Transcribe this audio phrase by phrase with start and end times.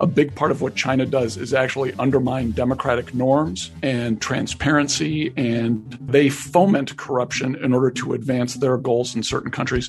[0.00, 5.96] A big part of what China does is actually undermine democratic norms and transparency, and
[6.00, 9.88] they foment corruption in order to advance their goals in certain countries.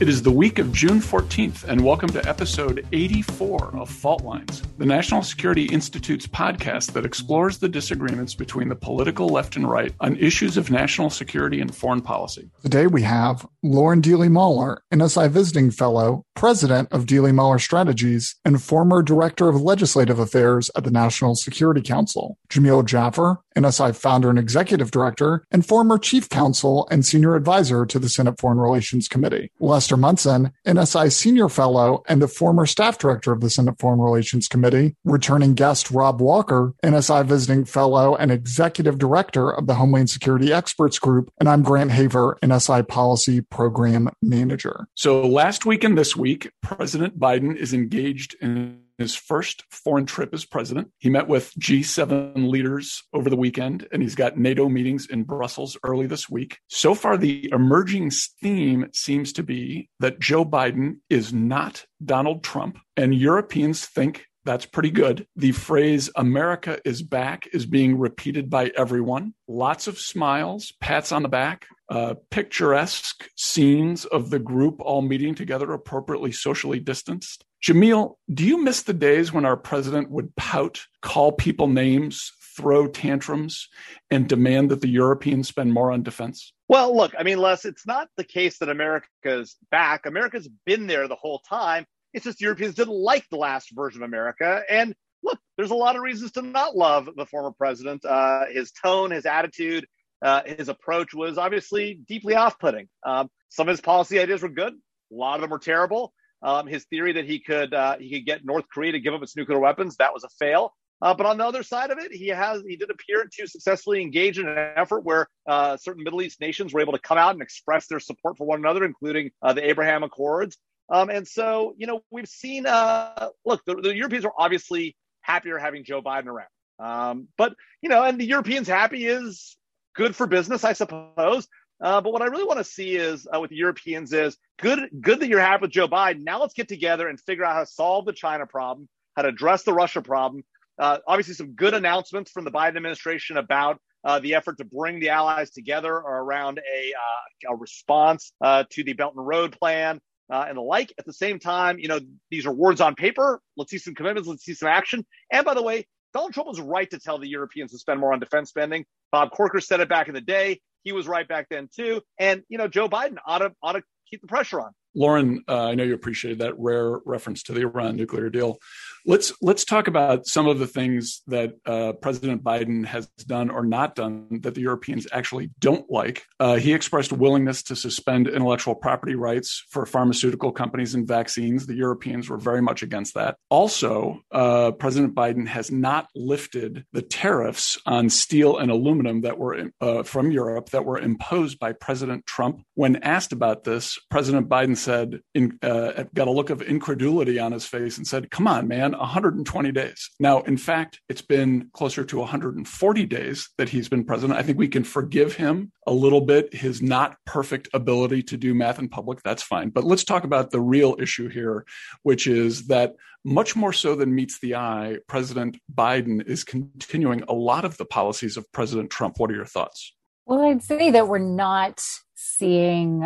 [0.00, 4.60] It is the week of June 14th, and welcome to episode 84 of Fault Lines,
[4.78, 9.94] the National Security Institute's podcast that explores the disagreements between the political left and right
[10.00, 12.50] on issues of national security and foreign policy.
[12.62, 18.60] Today we have Lauren Dealey Mahler, NSI Visiting Fellow, President of Dealey Mahler Strategies, and
[18.60, 24.38] former Director of Legislative Affairs at the National Security Council, Jamil Jaffer, NSI Founder and
[24.38, 29.50] Executive Director, and former Chief Counsel and Senior Advisor to the Senate Foreign Relations Committee,
[29.60, 34.48] Lester Munson, NSI Senior Fellow and the former Staff Director of the Senate Foreign Relations
[34.48, 40.52] Committee, returning guest Rob Walker, NSI Visiting Fellow and Executive Director of the Homeland Security
[40.52, 44.86] Experts Group, and I'm Grant Haver, NSI Policy Program Manager.
[44.94, 50.32] So last week and this week, President Biden is engaged in his first foreign trip
[50.32, 50.90] as president.
[50.98, 55.76] He met with G7 leaders over the weekend, and he's got NATO meetings in Brussels
[55.84, 56.58] early this week.
[56.68, 62.78] So far, the emerging theme seems to be that Joe Biden is not Donald Trump,
[62.96, 65.26] and Europeans think that's pretty good.
[65.36, 69.34] The phrase America is back is being repeated by everyone.
[69.46, 75.34] Lots of smiles, pats on the back, uh, picturesque scenes of the group all meeting
[75.34, 77.44] together appropriately socially distanced.
[77.62, 82.88] Jamil, do you miss the days when our president would pout, call people names, throw
[82.88, 83.68] tantrums,
[84.10, 86.52] and demand that the Europeans spend more on defense?
[86.68, 90.06] Well, look, I mean, Les, it's not the case that America's back.
[90.06, 91.86] America's been there the whole time.
[92.12, 94.62] It's just Europeans didn't like the last version of America.
[94.68, 98.04] And look, there's a lot of reasons to not love the former president.
[98.04, 99.86] Uh, his tone, his attitude,
[100.20, 102.88] uh, his approach was obviously deeply off putting.
[103.04, 106.12] Um, some of his policy ideas were good, a lot of them were terrible.
[106.42, 109.22] Um, his theory that he could uh, he could get North Korea to give up
[109.22, 110.74] its nuclear weapons that was a fail.
[111.02, 114.00] Uh, but on the other side of it, he has he did appear to successfully
[114.00, 117.32] engage in an effort where uh, certain Middle East nations were able to come out
[117.32, 120.56] and express their support for one another, including uh, the Abraham Accords.
[120.88, 122.66] Um, and so, you know, we've seen.
[122.66, 126.48] Uh, look, the, the, Europeans are obviously happier having Joe Biden around.
[126.78, 129.56] Um, but you know, and the Europeans happy is
[129.96, 131.48] good for business, I suppose.
[131.82, 134.88] Uh, but what I really want to see is uh, with the Europeans is good,
[135.00, 136.22] good that you're happy with Joe Biden.
[136.22, 139.28] Now let's get together and figure out how to solve the China problem, how to
[139.28, 140.44] address the Russia problem.
[140.78, 145.00] Uh, obviously, some good announcements from the Biden administration about uh, the effort to bring
[145.00, 150.00] the allies together around a, uh, a response uh, to the Belt and Road Plan.
[150.30, 150.92] and the like.
[150.98, 151.98] At the same time, you know,
[152.30, 153.40] these are words on paper.
[153.56, 154.28] Let's see some commitments.
[154.28, 155.04] Let's see some action.
[155.32, 158.12] And by the way, Donald Trump was right to tell the Europeans to spend more
[158.12, 158.84] on defense spending.
[159.10, 160.60] Bob Corker said it back in the day.
[160.84, 162.02] He was right back then too.
[162.18, 164.72] And you know, Joe Biden ought to ought to keep the pressure on.
[164.94, 168.58] Lauren, uh, I know you appreciated that rare reference to the Iran nuclear deal.
[169.04, 173.64] Let's let's talk about some of the things that uh, President Biden has done or
[173.64, 176.24] not done that the Europeans actually don't like.
[176.38, 181.66] Uh, he expressed willingness to suspend intellectual property rights for pharmaceutical companies and vaccines.
[181.66, 183.38] The Europeans were very much against that.
[183.48, 189.70] Also, uh, President Biden has not lifted the tariffs on steel and aluminum that were
[189.80, 192.62] uh, from Europe that were imposed by President Trump.
[192.74, 197.52] When asked about this, President Biden said, in, uh, got a look of incredulity on
[197.52, 200.10] his face and said, "Come on, man." 120 days.
[200.18, 204.38] Now, in fact, it's been closer to 140 days that he's been president.
[204.38, 208.54] I think we can forgive him a little bit his not perfect ability to do
[208.54, 209.22] math in public.
[209.22, 209.70] That's fine.
[209.70, 211.64] But let's talk about the real issue here,
[212.02, 212.94] which is that
[213.24, 217.84] much more so than meets the eye, President Biden is continuing a lot of the
[217.84, 219.18] policies of President Trump.
[219.18, 219.94] What are your thoughts?
[220.26, 221.84] Well, I'd say that we're not
[222.14, 223.02] seeing.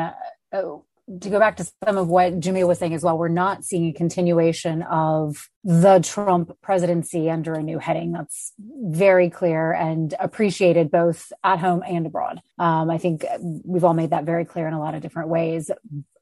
[0.53, 0.77] Uh,
[1.21, 3.89] to go back to some of what Jamil was saying as well, we're not seeing
[3.89, 8.13] a continuation of the Trump presidency under a new heading.
[8.13, 12.41] That's very clear and appreciated both at home and abroad.
[12.59, 13.25] Um, I think
[13.65, 15.71] we've all made that very clear in a lot of different ways.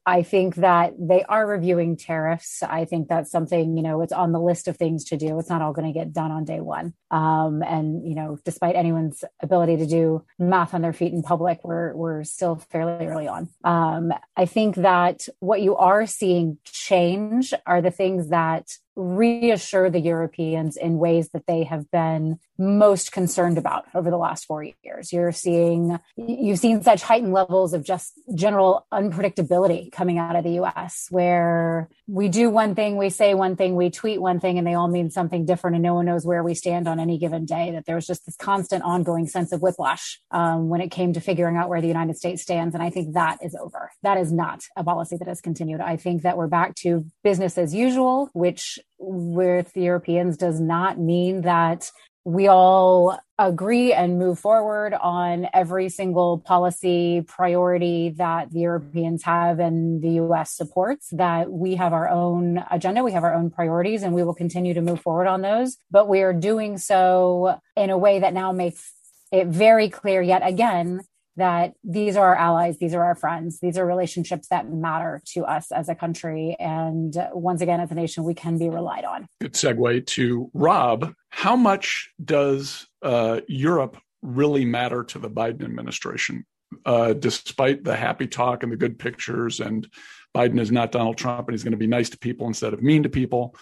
[0.05, 2.61] I think that they are reviewing tariffs.
[2.61, 5.39] I think that's something, you know, it's on the list of things to do.
[5.39, 6.93] It's not all going to get done on day one.
[7.09, 11.61] Um, and, you know, despite anyone's ability to do math on their feet in public,
[11.63, 13.49] we're, we're still fairly early on.
[13.63, 19.99] Um, I think that what you are seeing change are the things that reassure the
[19.99, 25.11] Europeans in ways that they have been most concerned about over the last four years.
[25.11, 30.61] You're seeing, you've seen such heightened levels of just general unpredictability coming out of the
[30.61, 34.65] US, where we do one thing, we say one thing, we tweet one thing, and
[34.65, 37.45] they all mean something different, and no one knows where we stand on any given
[37.45, 37.71] day.
[37.71, 41.19] That there was just this constant ongoing sense of whiplash um, when it came to
[41.19, 42.73] figuring out where the United States stands.
[42.73, 43.91] And I think that is over.
[44.03, 45.81] That is not a policy that has continued.
[45.81, 50.99] I think that we're back to business as usual, which with the Europeans does not
[50.99, 51.91] mean that
[52.25, 59.59] we all agree and move forward on every single policy priority that the Europeans have
[59.59, 64.01] and the US supports, that we have our own agenda, we have our own priorities,
[64.01, 65.77] and we will continue to move forward on those.
[65.91, 68.91] But we are doing so in a way that now makes
[69.31, 71.01] it very clear yet again
[71.37, 75.43] that these are our allies, these are our friends, these are relationships that matter to
[75.43, 76.55] us as a country.
[76.59, 79.27] And once again, as a nation, we can be relied on.
[79.41, 81.13] Good segue to Rob.
[81.29, 86.45] How much does uh, Europe really matter to the Biden administration?
[86.85, 89.87] Uh, despite the happy talk and the good pictures, and
[90.35, 92.81] Biden is not Donald Trump and he's going to be nice to people instead of
[92.81, 93.55] mean to people.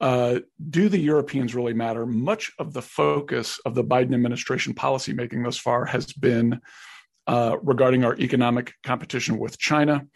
[0.00, 0.40] Uh,
[0.70, 2.04] do the Europeans really matter?
[2.06, 6.60] Much of the focus of the Biden administration policymaking thus far has been
[7.26, 10.06] uh, regarding our economic competition with China.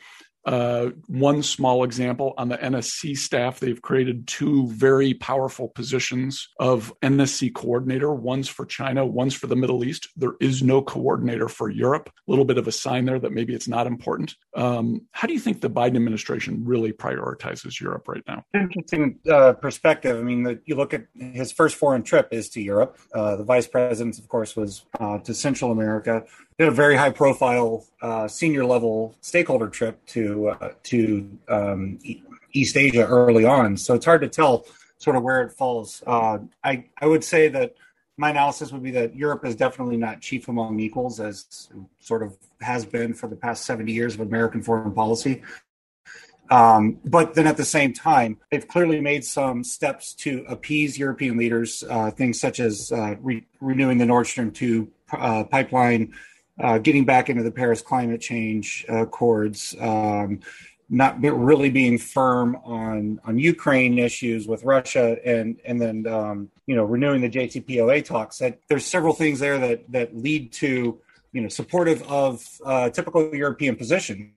[0.46, 6.94] Uh, one small example on the NSC staff, they've created two very powerful positions of
[7.02, 8.14] NSC coordinator.
[8.14, 10.08] One's for China, one's for the Middle East.
[10.16, 12.08] There is no coordinator for Europe.
[12.08, 14.36] A little bit of a sign there that maybe it's not important.
[14.54, 18.44] Um, how do you think the Biden administration really prioritizes Europe right now?
[18.54, 20.16] Interesting uh, perspective.
[20.16, 22.96] I mean, the, you look at his first foreign trip is to Europe.
[23.12, 26.24] Uh, the vice president, of course, was uh, to Central America
[26.58, 31.98] did a very high profile uh, senior level stakeholder trip to uh, to um,
[32.52, 33.76] East Asia early on.
[33.76, 34.66] So it's hard to tell
[34.98, 36.02] sort of where it falls.
[36.06, 37.74] Uh, I I would say that
[38.16, 41.68] my analysis would be that Europe is definitely not chief among equals as
[41.98, 45.42] sort of has been for the past 70 years of American foreign policy.
[46.48, 51.36] Um, but then at the same time, they've clearly made some steps to appease European
[51.36, 56.14] leaders, uh, things such as uh, re- renewing the Nord Stream 2 uh, pipeline,
[56.60, 60.40] uh, getting back into the Paris climate change accords, um,
[60.88, 66.76] not really being firm on on Ukraine issues with Russia, and and then um, you
[66.76, 68.38] know renewing the JCPOA talks.
[68.38, 71.00] That there's several things there that that lead to
[71.32, 74.30] you know supportive of uh, typical European positions,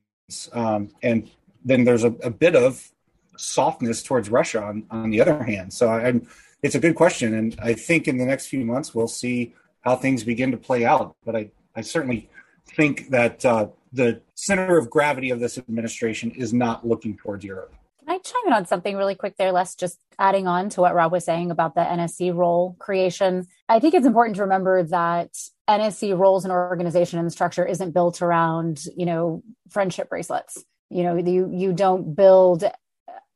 [0.54, 1.30] um, and
[1.64, 2.90] then there's a, a, bit of
[3.38, 5.72] softness towards Russia on on the other hand.
[5.72, 6.20] So I,
[6.64, 9.96] it's a good question, and I think in the next few months we'll see how
[9.96, 11.16] things begin to play out.
[11.24, 12.30] But I I certainly
[12.76, 17.74] think that uh, the center of gravity of this administration is not looking towards Europe.
[18.00, 19.76] Can I chime in on something really quick there, Les?
[19.76, 23.46] Just adding on to what Rob was saying about the NSC role creation.
[23.68, 25.30] I think it's important to remember that
[25.70, 30.64] NSC roles and organization and structure isn't built around, you know, friendship bracelets.
[30.90, 32.64] You know, you you don't build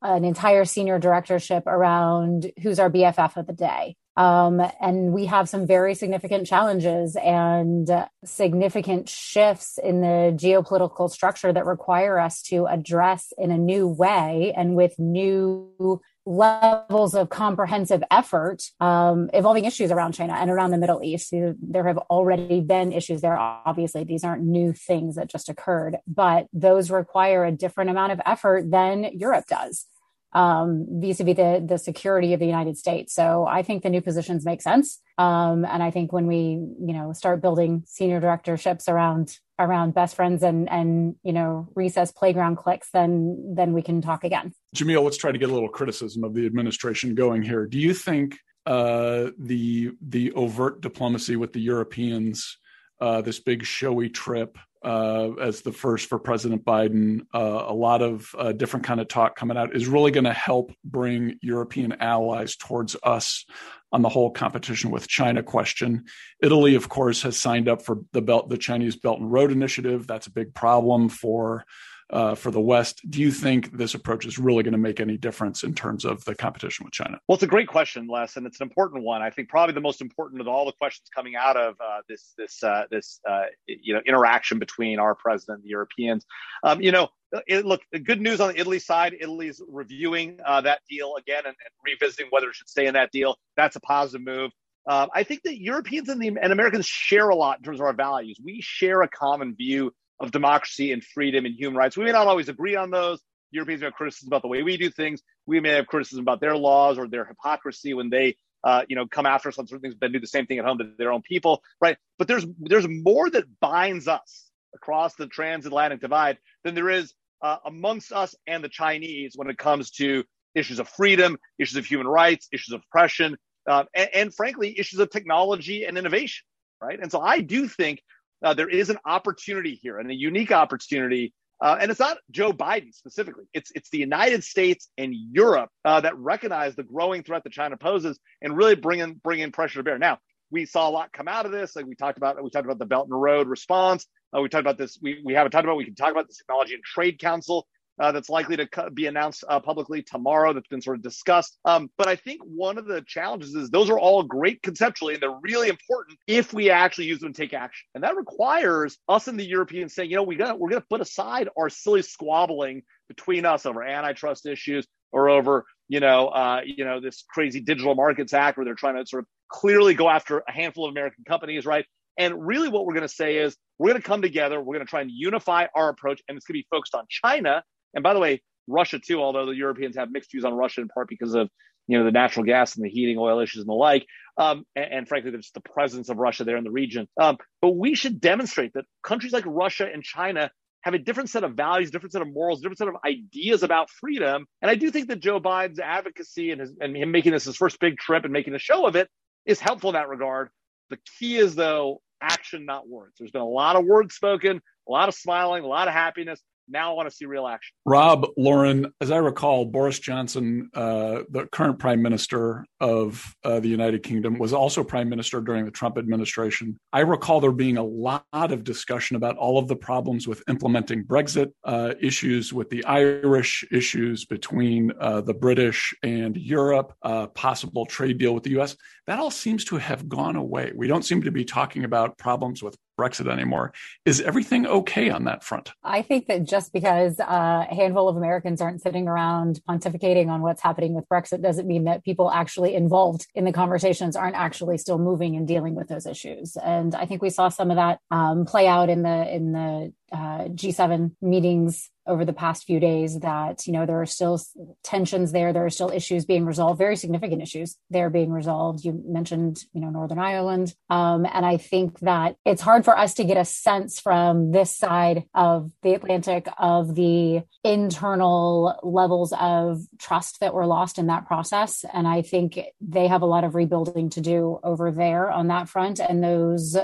[0.04, 3.96] an entire senior directorship around who's our BFF of the day.
[4.16, 7.90] Um, and we have some very significant challenges and
[8.24, 14.54] significant shifts in the geopolitical structure that require us to address in a new way
[14.56, 20.78] and with new levels of comprehensive effort um, involving issues around China and around the
[20.78, 21.34] Middle East.
[21.34, 23.38] There have already been issues there.
[23.38, 28.22] Obviously, these aren't new things that just occurred, but those require a different amount of
[28.26, 29.88] effort than Europe does
[30.34, 33.14] um, vis-a-vis the, the security of the United States.
[33.14, 35.00] So I think the new positions make sense.
[35.18, 40.16] Um, and I think when we, you know, start building senior directorships around around best
[40.16, 44.54] friends and and you know recess playground cliques, then then we can talk again.
[44.76, 47.68] Jamil, let's try to get a little criticism of the administration going here.
[47.68, 52.58] Do you think uh, the the overt diplomacy with the Europeans,
[53.00, 58.02] uh, this big showy trip, uh, as the first for President Biden, uh, a lot
[58.02, 61.94] of uh, different kind of talk coming out is really going to help bring European
[62.02, 63.46] allies towards us
[63.92, 66.06] on the whole competition with China question.
[66.42, 70.08] Italy, of course, has signed up for the belt, the Chinese Belt and Road Initiative.
[70.08, 71.64] That's a big problem for
[72.10, 73.02] uh, for the West.
[73.10, 76.24] Do you think this approach is really going to make any difference in terms of
[76.26, 77.20] the competition with China?
[77.28, 79.22] Well, it's a great question, Les, and it's an important one.
[79.22, 82.34] I think probably the most important of all the questions coming out of uh, this
[82.38, 86.26] this uh, this uh, you know interaction between our president and the Europeans.
[86.64, 87.10] Um, you know,
[87.48, 89.16] it, look, good news on the Italy side.
[89.20, 93.12] Italy's reviewing uh, that deal again and, and, revisiting whether it should stay in that
[93.12, 93.38] deal.
[93.58, 94.52] That's a positive move.
[94.88, 97.86] Um, I think that Europeans and, the, and Americans share a lot in terms of
[97.86, 98.38] our values.
[98.44, 101.98] We share a common view of democracy and freedom and human rights.
[101.98, 103.20] We may not always agree on those.
[103.52, 105.22] Europeans may have criticism about the way we do things.
[105.46, 109.06] We may have criticism about their laws or their hypocrisy when they, uh, you know,
[109.06, 111.12] come after us on certain things, but do the same thing at home to their
[111.12, 111.98] own people, right?
[112.18, 117.58] But there's there's more that binds us across the transatlantic divide than there is uh,
[117.66, 120.24] amongst us and the Chinese when it comes to
[120.56, 125.00] issues of freedom, issues of human rights, issues of oppression, uh, and, and frankly, issues
[125.00, 126.46] of technology and innovation,
[126.82, 127.00] right?
[127.00, 128.02] And so I do think
[128.44, 132.52] uh, there is an opportunity here and a unique opportunity Uh, and it's not Joe
[132.52, 133.46] Biden specifically.
[133.54, 137.78] It's it's the United States and Europe uh, that recognize the growing threat that China
[137.78, 139.98] poses and really bring in bring in pressure to bear.
[139.98, 140.18] Now
[140.52, 141.76] we saw a lot come out of this.
[141.76, 144.06] Like we talked about, we talked about the Belt and Road response.
[144.36, 145.00] Uh, we talked about this.
[145.02, 145.78] We, we haven't talked about.
[145.78, 147.66] We can talk about the Technology and Trade Council
[148.00, 151.58] uh, that's likely to be announced uh, publicly tomorrow that's been sort of discussed.
[151.66, 155.22] Um, but I think one of the challenges is those are all great conceptually and
[155.22, 157.86] they're really important if we actually use them and take action.
[157.96, 160.88] And that requires us in the Europeans saying, you know, we got we're going to
[160.88, 166.62] put aside our silly squabbling between us over antitrust issues or over, you know, uh,
[166.66, 170.10] you know, this crazy Digital Markets Act where they're trying to sort of clearly go
[170.10, 171.86] after a handful of American companies, right?
[172.18, 174.60] And really, what we're going to say is we're going to come together.
[174.60, 177.06] We're going to try and unify our approach, and it's going to be focused on
[177.10, 180.82] China and by the way, Russia too, although the Europeans have mixed views on Russia
[180.82, 181.50] in part because of
[181.88, 184.06] you know the natural gas and the heating oil issues and the like,
[184.38, 187.08] um, and, and, frankly, there's the presence of Russia there in the region.
[187.20, 190.50] Um, but we should demonstrate that countries like Russia and China
[190.82, 193.90] have a different set of values, different set of morals, different set of ideas about
[193.90, 194.46] freedom.
[194.62, 197.56] And I do think that Joe Biden's advocacy and, his, and him making this his
[197.56, 199.10] first big trip and making a show of it
[199.46, 200.50] is helpful in that regard.
[200.90, 203.16] The key is though action, not words.
[203.18, 206.42] There's been a lot of words spoken, a lot of smiling, a lot of happiness.
[206.68, 207.76] Now I want to see real action.
[207.86, 213.68] Rob, Lauren, as I recall, Boris Johnson, uh, the current prime minister of uh, the
[213.68, 216.80] United Kingdom, was also prime minister during the Trump administration.
[216.94, 221.04] I recall there being a lot of discussion about all of the problems with implementing
[221.04, 226.94] Brexit, uh, issues with the Irish, issues between uh, the British and Europe,
[227.34, 228.76] possible trade deal with the US.
[229.08, 230.72] That all seems to have gone away.
[230.76, 233.74] We don't seem to be talking about problems with Brexit anymore.
[234.06, 235.72] Is everything okay on that front?
[235.84, 240.42] I think that just because uh, a handful of Americans aren't sitting around pontificating on
[240.42, 244.78] what's happening with Brexit doesn't mean that people actually involved in the conversations aren't actually
[244.78, 246.56] still moving and dealing with those issues.
[246.58, 249.94] And I think we saw some of that um, play out in the in the
[250.14, 254.40] uh, G7 meetings over the past few days that you know there are still
[254.84, 255.54] tensions there.
[255.54, 258.84] There are still issues being resolved very significant issues they're being resolved.
[258.84, 260.76] You mentioned you know northern ireland.
[260.90, 264.76] Um, and i think that it's hard for us to get a sense from this
[264.76, 271.26] side of the atlantic of the internal levels of trust that were lost in that
[271.26, 271.86] process.
[271.94, 275.70] And i think they have a lot of rebuilding to do over there on that
[275.70, 276.00] front.
[276.00, 276.78] And those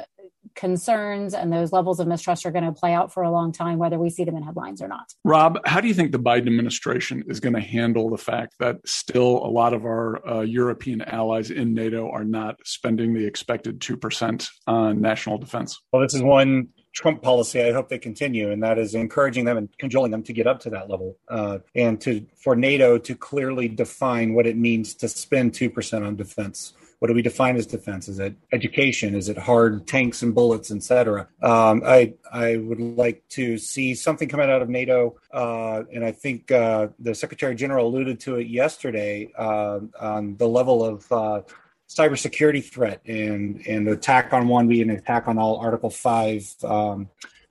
[0.60, 3.78] concerns and those levels of mistrust are going to play out for a long time,
[3.78, 5.14] whether we see them in headlines or not.
[5.24, 8.76] Rob, how do you think the Biden administration is going to handle the fact that
[8.86, 13.80] still a lot of our uh, European allies in NATO are not spending the expected
[13.80, 15.80] 2% on national defense?
[15.94, 19.56] Well, this is one Trump policy I hope they continue, and that is encouraging them
[19.56, 23.16] and cajoling them to get up to that level, uh, and to for NATO to
[23.16, 27.56] clearly define what it means to spend two percent on defense what do we define
[27.56, 28.10] as defense?
[28.10, 29.16] Is it education?
[29.16, 31.28] Is it hard tanks and bullets, etc.?
[31.42, 36.12] Um, I I would like to see something coming out of NATO, uh, and I
[36.12, 41.42] think uh, the Secretary General alluded to it yesterday uh, on the level of uh,
[41.88, 46.54] cybersecurity threat and and attack on one being an attack on all Article Five.
[46.64, 47.10] Um,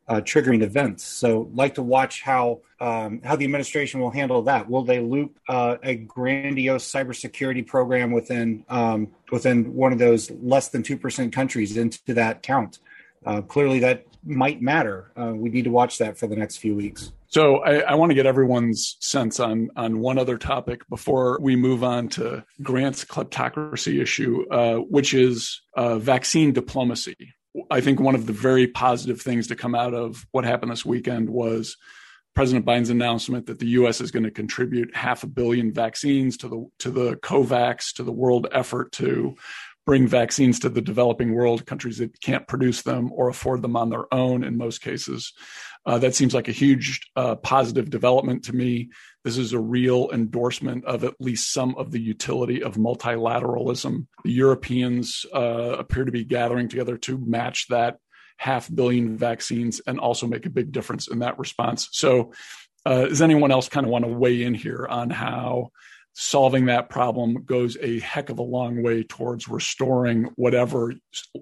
[0.08, 1.04] uh, triggering events.
[1.04, 4.68] So, like to watch how um, how the administration will handle that.
[4.68, 10.68] Will they loop uh, a grandiose cybersecurity program within um, within one of those less
[10.68, 12.78] than two percent countries into that count?
[13.26, 15.10] Uh, clearly, that might matter.
[15.16, 17.12] Uh, we need to watch that for the next few weeks.
[17.30, 21.56] So I, I, want to get everyone's sense on on one other topic before we
[21.56, 27.34] move on to Grant's kleptocracy issue, uh, which is uh, vaccine diplomacy.
[27.70, 30.84] I think one of the very positive things to come out of what happened this
[30.84, 31.76] weekend was
[32.34, 34.00] President Biden's announcement that the U.S.
[34.00, 38.12] is going to contribute half a billion vaccines to the to the COVAX to the
[38.12, 39.34] world effort to
[39.86, 43.88] bring vaccines to the developing world, countries that can't produce them or afford them on
[43.88, 45.32] their own in most cases.
[45.86, 48.90] Uh, that seems like a huge uh, positive development to me.
[49.24, 54.06] This is a real endorsement of at least some of the utility of multilateralism.
[54.24, 57.96] The Europeans uh, appear to be gathering together to match that
[58.36, 61.88] half billion vaccines and also make a big difference in that response.
[61.92, 62.32] So,
[62.86, 65.70] uh, does anyone else kind of want to weigh in here on how?
[66.20, 70.92] solving that problem goes a heck of a long way towards restoring whatever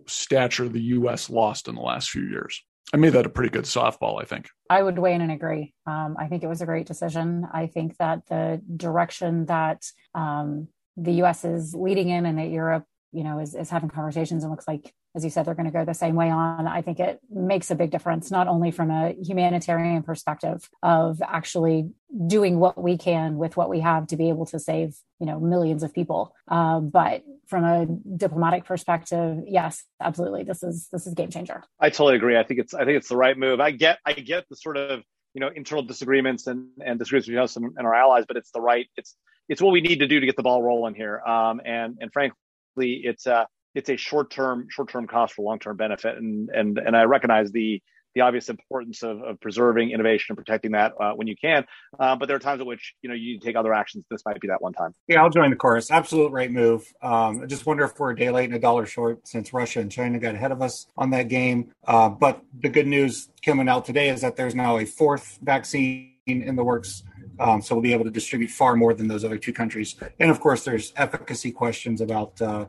[0.07, 2.62] stature the US lost in the last few years.
[2.93, 4.49] I made that a pretty good softball, I think.
[4.71, 5.75] I would weigh in and agree.
[5.87, 7.47] Um, I think it was a great decision.
[7.52, 9.83] I think that the direction that
[10.14, 11.45] um, the U.S.
[11.45, 12.85] is leading in and that Europe,
[13.16, 15.73] you know, is, is having conversations and looks like as you said, they're going to
[15.73, 16.66] go the same way on.
[16.66, 21.88] I think it makes a big difference, not only from a humanitarian perspective of actually
[22.26, 25.40] doing what we can with what we have to be able to save, you know,
[25.40, 31.14] millions of people, uh, but from a diplomatic perspective, yes, absolutely, this is this is
[31.14, 31.64] game changer.
[31.80, 32.37] I totally agree.
[32.37, 33.58] I think it's I think it's the right move.
[33.58, 37.42] I get I get the sort of you know internal disagreements and and disagreements between
[37.42, 39.16] us and, and, our allies, but it's the right it's
[39.49, 41.20] it's what we need to do to get the ball rolling here.
[41.20, 42.37] Um, and and frankly,
[42.78, 46.78] it's a it's a short term short term cost for long term benefit, and and
[46.78, 47.83] and I recognize the
[48.16, 51.66] the obvious importance of, of preserving innovation and protecting that uh, when you can.
[52.00, 54.06] Uh, but there are times at which you know you need to take other actions.
[54.11, 54.92] This might be that one time.
[55.06, 55.90] Yeah, I'll join the chorus.
[55.90, 56.90] Absolute right move.
[57.02, 59.80] Um, I just wonder if we're a day late and a dollar short since Russia
[59.80, 61.73] and China got ahead of us on that game.
[61.87, 66.14] Uh, but the good news coming out today is that there's now a fourth vaccine
[66.26, 67.02] in the works.
[67.38, 69.97] Um, so we'll be able to distribute far more than those other two countries.
[70.19, 72.66] And of course, there's efficacy questions about uh,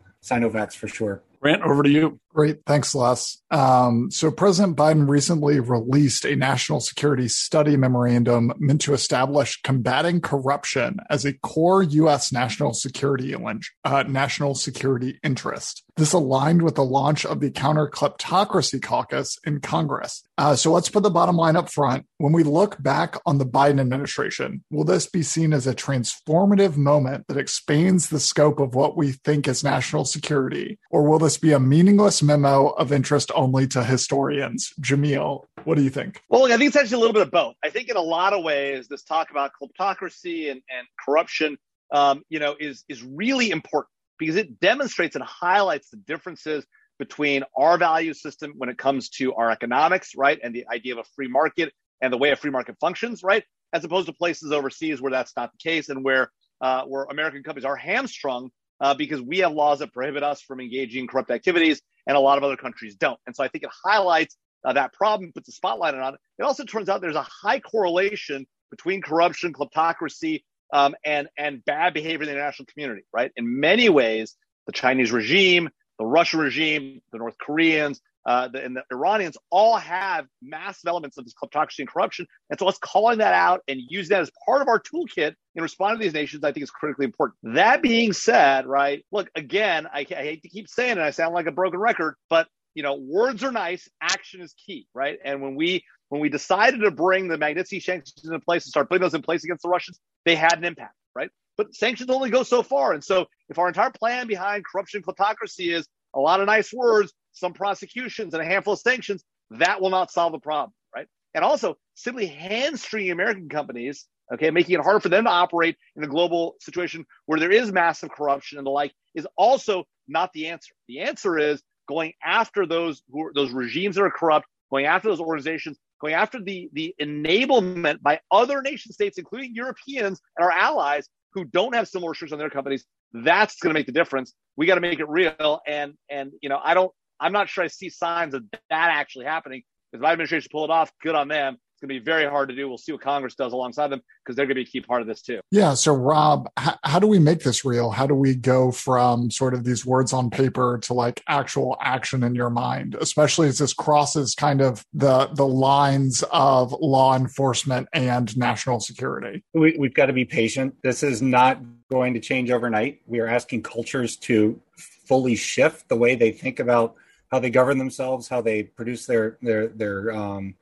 [0.75, 1.23] for sure.
[1.41, 2.19] Grant, over to you.
[2.37, 2.57] Great.
[2.67, 3.41] Thanks, Les.
[3.49, 10.21] Um, so, President Biden recently released a national security study memorandum meant to establish combating
[10.21, 12.31] corruption as a core U.S.
[12.31, 13.35] national security
[13.83, 15.83] uh, national security interest.
[15.95, 20.21] This aligned with the launch of the Counter Kleptocracy Caucus in Congress.
[20.37, 22.05] Uh, so, let's put the bottom line up front.
[22.19, 26.77] When we look back on the Biden administration, will this be seen as a transformative
[26.77, 31.39] moment that expands the scope of what we think is national security, or will this
[31.39, 34.73] be a meaningless memo of interest only to historians.
[34.81, 36.21] Jamil, what do you think?
[36.29, 37.55] Well, I think it's actually a little bit of both.
[37.63, 41.57] I think in a lot of ways, this talk about kleptocracy and, and corruption,
[41.91, 46.65] um, you know, is is really important because it demonstrates and highlights the differences
[46.99, 50.99] between our value system when it comes to our economics, right, and the idea of
[50.99, 53.43] a free market and the way a free market functions, right,
[53.73, 56.31] as opposed to places overseas where that's not the case and where
[56.61, 58.49] uh, where American companies are hamstrung
[58.81, 62.19] uh, because we have laws that prohibit us from engaging in corrupt activities, and a
[62.19, 63.19] lot of other countries don't.
[63.27, 64.35] And so I think it highlights
[64.65, 66.19] uh, that problem, puts a spotlight on it.
[66.39, 71.93] It also turns out there's a high correlation between corruption, kleptocracy, um, and and bad
[71.93, 73.03] behavior in the international community.
[73.13, 73.31] Right?
[73.35, 74.35] In many ways,
[74.65, 79.77] the Chinese regime, the Russian regime, the North Koreans, uh, the, and the Iranians all
[79.77, 82.27] have massive elements of this kleptocracy and corruption.
[82.49, 85.63] And so us calling that out and using that as part of our toolkit in
[85.63, 87.37] responding to these nations, I think is critically important.
[87.55, 91.33] That being said, right, look, again, I, I hate to keep saying it, I sound
[91.33, 95.17] like a broken record, but you know, words are nice, action is key, right?
[95.23, 98.89] And when we when we decided to bring the Magnitsky sanctions into place and start
[98.89, 101.29] putting those in place against the Russians, they had an impact, right?
[101.57, 102.93] But sanctions only go so far.
[102.93, 107.11] And so if our entire plan behind corruption kleptocracy is a lot of nice words,
[107.37, 111.07] some prosecutions, and a handful of sanctions, that will not solve the problem, right?
[111.33, 116.03] And also, simply hamstringing American companies, okay, making it harder for them to operate in
[116.03, 120.47] a global situation where there is massive corruption and the like, is also not the
[120.47, 120.73] answer.
[120.87, 125.07] The answer is going after those who are, those regimes that are corrupt, going after
[125.09, 130.51] those organizations, going after the the enablement by other nation states, including Europeans and our
[130.51, 132.85] allies who don't have similar restrictions on their companies.
[133.13, 134.33] That's going to make the difference.
[134.57, 135.61] We got to make it real.
[135.65, 139.25] And and you know, I don't I'm not sure I see signs of that actually
[139.25, 139.63] happening.
[139.93, 141.57] If my administration pull it off, good on them.
[141.77, 142.67] It's going to be very hard to do.
[142.67, 145.01] We'll see what Congress does alongside them because they're going to be a key part
[145.01, 145.41] of this too.
[145.51, 145.75] Yeah.
[145.75, 147.91] So, Rob, h- how do we make this real?
[147.91, 152.23] How do we go from sort of these words on paper to like actual action
[152.23, 157.87] in your mind, especially as this crosses kind of the the lines of law enforcement
[157.93, 159.43] and national security?
[159.53, 160.75] We, we've got to be patient.
[160.81, 163.01] This is not going to change overnight.
[163.05, 166.95] We are asking cultures to fully shift the way they think about
[167.31, 170.55] how they govern themselves, how they produce their their their um,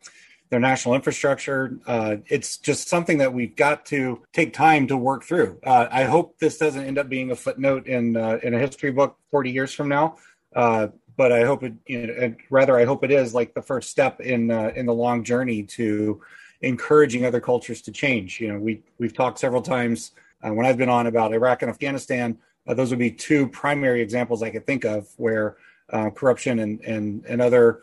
[0.49, 1.77] their national infrastructure.
[1.85, 5.59] Uh, it's just something that we've got to take time to work through.
[5.65, 8.91] Uh, I hope this doesn't end up being a footnote in uh, in a history
[8.91, 10.17] book 40 years from now.
[10.55, 13.89] Uh, but I hope it, you know, rather, I hope it is like the first
[13.89, 16.21] step in uh, in the long journey to
[16.61, 18.39] encouraging other cultures to change.
[18.39, 20.11] You know, we we've talked several times
[20.45, 22.37] uh, when I've been on about Iraq and Afghanistan.
[22.67, 25.57] those would be two primary examples I could think of where
[25.89, 27.81] corruption and and and other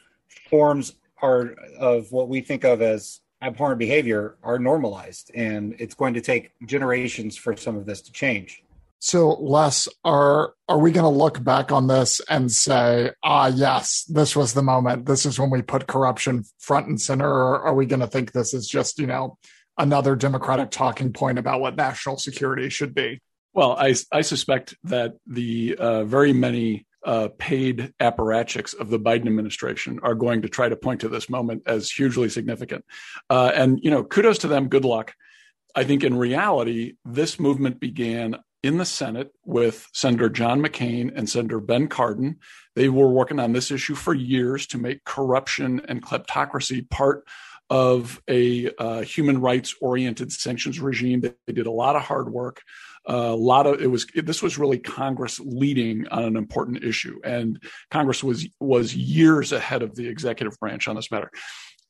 [0.51, 6.15] forms are of what we think of as abhorrent behavior are normalized and it's going
[6.15, 8.63] to take generations for some of this to change.
[9.01, 14.05] So les are are we going to look back on this and say ah yes
[14.05, 15.07] this was the moment.
[15.07, 18.31] This is when we put corruption front and center or are we going to think
[18.31, 19.39] this is just you know
[19.77, 23.21] another democratic talking point about what national security should be?
[23.55, 29.27] Well i i suspect that the uh, very many uh, paid apparatchiks of the Biden
[29.27, 32.85] administration are going to try to point to this moment as hugely significant.
[33.29, 34.69] Uh, and, you know, kudos to them.
[34.69, 35.15] Good luck.
[35.75, 41.29] I think in reality, this movement began in the Senate with Senator John McCain and
[41.29, 42.37] Senator Ben Cardin.
[42.77, 47.25] They were working on this issue for years to make corruption and kleptocracy part
[47.71, 51.23] of a uh, human rights oriented sanctions regime.
[51.23, 52.61] They, they did a lot of hard work
[53.07, 57.63] a lot of it was this was really Congress leading on an important issue, and
[57.91, 61.31] Congress was was years ahead of the executive branch on this matter.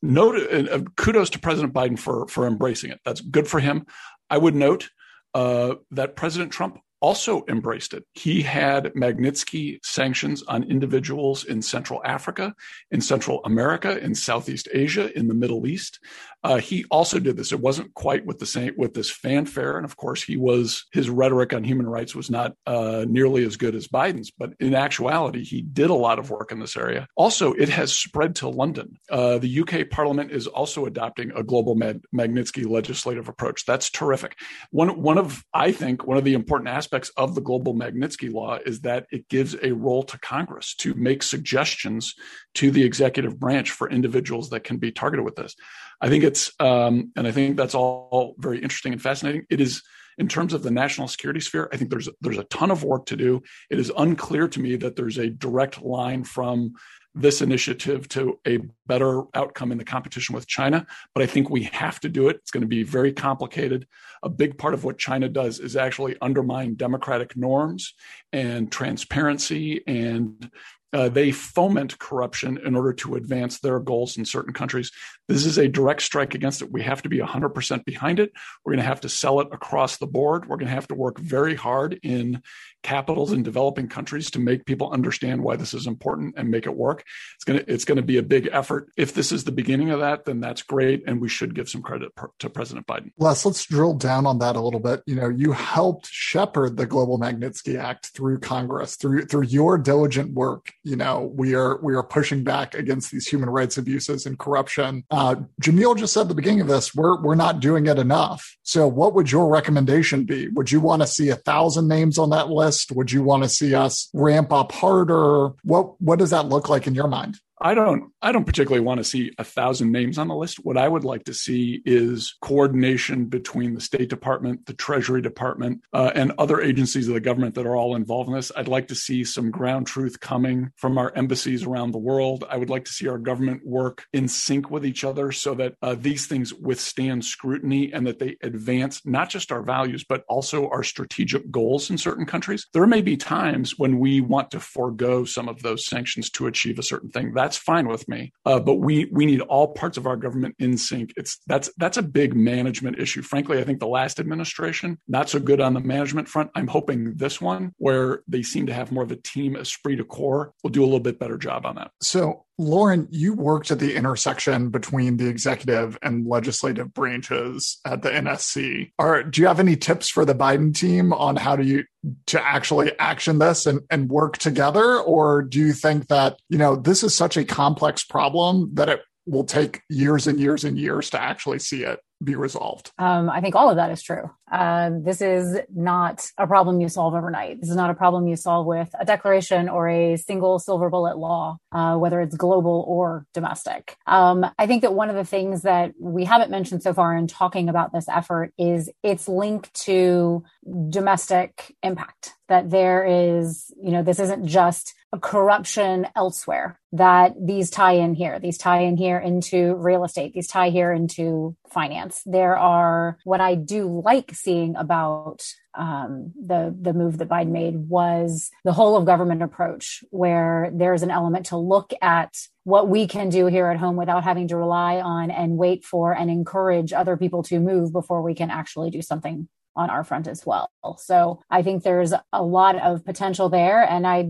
[0.01, 2.99] note uh, kudos to President Biden for for embracing it.
[3.05, 3.85] That's good for him.
[4.29, 4.89] I would note
[5.33, 8.05] uh, that President Trump also embraced it.
[8.13, 12.55] He had Magnitsky sanctions on individuals in Central Africa,
[12.91, 15.99] in Central America, in Southeast Asia, in the Middle East.
[16.43, 17.51] Uh, he also did this.
[17.51, 21.09] It wasn't quite with the same with this fanfare, and of course, he was his
[21.09, 24.31] rhetoric on human rights was not uh, nearly as good as Biden's.
[24.31, 27.07] But in actuality, he did a lot of work in this area.
[27.15, 28.97] Also, it has spread to London.
[29.09, 33.65] Uh, the UK Parliament is also adopting a global Magnitsky legislative approach.
[33.65, 34.37] That's terrific.
[34.71, 38.59] One one of I think one of the important aspects of the global Magnitsky law
[38.65, 42.15] is that it gives a role to Congress to make suggestions
[42.55, 45.55] to the executive branch for individuals that can be targeted with this.
[46.03, 49.45] I think it's, um, and I think that's all very interesting and fascinating.
[49.49, 49.81] It is
[50.17, 51.69] in terms of the national security sphere.
[51.71, 53.41] I think there's there's a ton of work to do.
[53.69, 56.73] It is unclear to me that there's a direct line from
[57.15, 60.85] this initiative to a better outcome in the competition with China.
[61.15, 62.37] But I think we have to do it.
[62.37, 63.87] It's going to be very complicated.
[64.23, 67.93] A big part of what China does is actually undermine democratic norms
[68.33, 70.51] and transparency and
[70.93, 74.91] uh, they foment corruption in order to advance their goals in certain countries.
[75.27, 76.71] This is a direct strike against it.
[76.71, 78.31] We have to be 100% behind it.
[78.63, 80.47] We're going to have to sell it across the board.
[80.47, 82.41] We're going to have to work very hard in
[82.83, 86.75] capitals in developing countries to make people understand why this is important and make it
[86.75, 87.03] work.
[87.35, 88.89] It's going to it's going to be a big effort.
[88.97, 91.81] If this is the beginning of that, then that's great, and we should give some
[91.81, 93.11] credit to President Biden.
[93.17, 95.01] Les, let's drill down on that a little bit.
[95.05, 100.33] You know, you helped shepherd the Global Magnitsky Act through Congress through through your diligent
[100.33, 100.73] work.
[100.83, 105.05] You know, we are we are pushing back against these human rights abuses and corruption.
[105.13, 108.57] Uh, Jamil just said at the beginning of this, we're we're not doing it enough.
[108.63, 110.47] So, what would your recommendation be?
[110.47, 112.91] Would you want to see a thousand names on that list?
[112.91, 115.49] Would you want to see us ramp up harder?
[115.63, 117.37] What what does that look like in your mind?
[117.59, 120.57] I don't I don't particularly want to see a thousand names on the list.
[120.63, 125.81] What I would like to see is coordination between the State Department, the Treasury Department,
[125.93, 128.51] uh, and other agencies of the government that are all involved in this.
[128.55, 132.43] I'd like to see some ground truth coming from our embassies around the world.
[132.49, 135.75] I would like to see our government work in sync with each other so that
[135.81, 140.69] uh, these things withstand scrutiny and that they advance not just our values, but also
[140.69, 142.67] our strategic goals in certain countries.
[142.73, 146.79] There may be times when we want to forego some of those sanctions to achieve
[146.79, 147.33] a certain thing.
[147.43, 148.31] That's fine with me.
[148.45, 151.11] Uh, but we we need all parts of our government in sync.
[151.17, 153.21] It's that's that's a big management issue.
[153.21, 156.51] Frankly, I think the last administration not so good on the management front.
[156.55, 160.05] I'm hoping this one, where they seem to have more of a team esprit de
[160.05, 161.91] corps, will do a little bit better job on that.
[162.01, 168.09] So Lauren, you worked at the intersection between the executive and legislative branches at the
[168.09, 168.91] NSC.
[168.99, 171.85] Are, do you have any tips for the Biden team on how do you
[172.27, 174.99] to actually action this and, and work together?
[174.99, 179.01] Or do you think that, you know, this is such a complex problem that it
[179.25, 182.91] will take years and years and years to actually see it be resolved?
[182.97, 184.29] Um, I think all of that is true.
[184.51, 187.59] Uh, this is not a problem you solve overnight.
[187.59, 191.17] This is not a problem you solve with a declaration or a single silver bullet
[191.17, 193.97] law, uh, whether it's global or domestic.
[194.05, 197.27] Um, I think that one of the things that we haven't mentioned so far in
[197.27, 200.43] talking about this effort is its link to
[200.89, 202.33] domestic impact.
[202.49, 208.13] That there is, you know, this isn't just a corruption elsewhere that these tie in
[208.13, 208.39] here.
[208.39, 210.33] These tie in here into real estate.
[210.33, 212.12] These tie here into finance.
[212.25, 215.45] There are what I do like seeing about
[215.75, 221.03] um, the the move that Biden made was the whole of government approach, where there's
[221.03, 224.57] an element to look at what we can do here at home without having to
[224.57, 228.91] rely on and wait for and encourage other people to move before we can actually
[228.91, 230.69] do something on our front as well.
[230.97, 233.81] So I think there's a lot of potential there.
[233.83, 234.29] And I,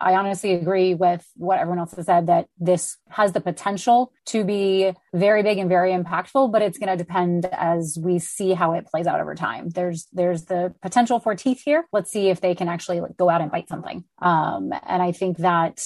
[0.00, 4.44] I honestly agree with what everyone else has said that this has the potential to
[4.44, 8.72] be very big and very impactful, but it's going to depend as we see how
[8.72, 9.70] it plays out over time.
[9.70, 11.86] There's, there's the potential for teeth here.
[11.92, 14.04] Let's see if they can actually go out and bite something.
[14.20, 15.84] Um, and I think that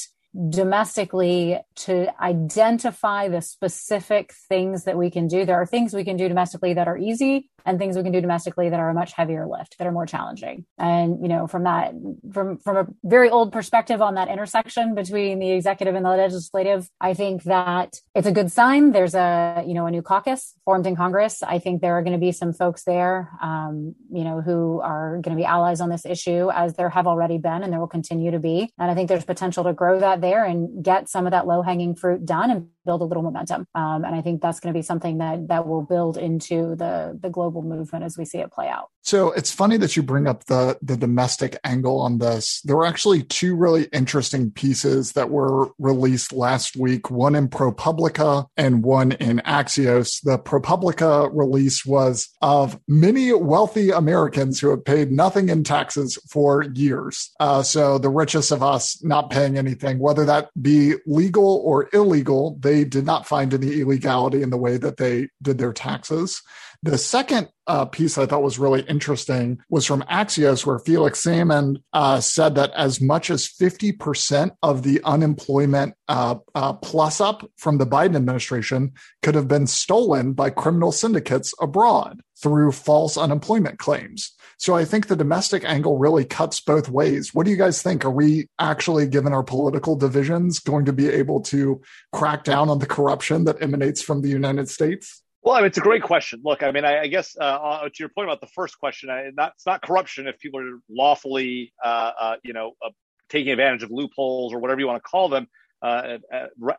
[0.49, 5.45] domestically to identify the specific things that we can do.
[5.45, 8.21] There are things we can do domestically that are easy and things we can do
[8.21, 10.64] domestically that are a much heavier lift, that are more challenging.
[10.79, 11.92] And, you know, from that,
[12.33, 16.88] from, from a very old perspective on that intersection between the executive and the legislative,
[17.01, 18.92] I think that it's a good sign.
[18.92, 21.42] There's a, you know, a new caucus formed in Congress.
[21.42, 25.21] I think there are going to be some folks there, um, you know, who are
[25.23, 27.87] going to be allies on this issue as there have already been and there will
[27.87, 28.73] continue to be.
[28.79, 31.61] And I think there's potential to grow that there and get some of that low
[31.61, 33.66] hanging fruit done and build a little momentum.
[33.75, 37.18] Um, and I think that's going to be something that that will build into the
[37.21, 38.88] the global movement as we see it play out.
[39.03, 42.61] So it's funny that you bring up the the domestic angle on this.
[42.64, 48.47] There were actually two really interesting pieces that were released last week, one in ProPublica
[48.57, 50.21] and one in Axios.
[50.23, 56.62] The ProPublica release was of many wealthy Americans who have paid nothing in taxes for
[56.75, 57.31] years.
[57.40, 62.57] Uh, so the richest of us not paying anything, whether that be legal or illegal,
[62.61, 66.43] they did not find any illegality in the way that they did their taxes.
[66.85, 71.79] The second uh, piece I thought was really interesting was from Axios, where Felix Salmon
[71.92, 77.79] uh, said that as much as 50% of the unemployment uh, uh, plus up from
[77.79, 78.92] the Biden administration
[79.23, 84.33] could have been stolen by criminal syndicates abroad through false unemployment claims.
[84.59, 87.33] So I think the domestic angle really cuts both ways.
[87.33, 88.05] What do you guys think?
[88.05, 91.81] Are we actually, given our political divisions, going to be able to
[92.12, 95.23] crack down on the corruption that emanates from the United States?
[95.42, 96.40] Well, I mean, it's a great question.
[96.44, 99.11] Look, I mean, I, I guess uh, uh, to your point about the first question,
[99.11, 102.90] I, not, it's not corruption if people are lawfully, uh, uh you know, uh,
[103.28, 105.48] taking advantage of loopholes or whatever you want to call them,
[105.83, 106.18] uh,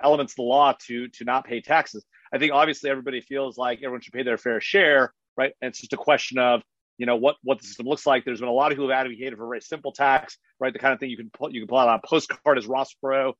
[0.02, 2.06] elements of the law to to not pay taxes.
[2.34, 5.52] I think obviously everybody feels like everyone should pay their fair share, right?
[5.62, 6.62] And it's just a question of
[6.98, 8.24] you know what what the system looks like.
[8.24, 10.72] There's been a lot of who have advocated for a simple tax, right?
[10.72, 12.96] The kind of thing you can put you can out on a postcard, as Ross
[13.04, 13.34] Perot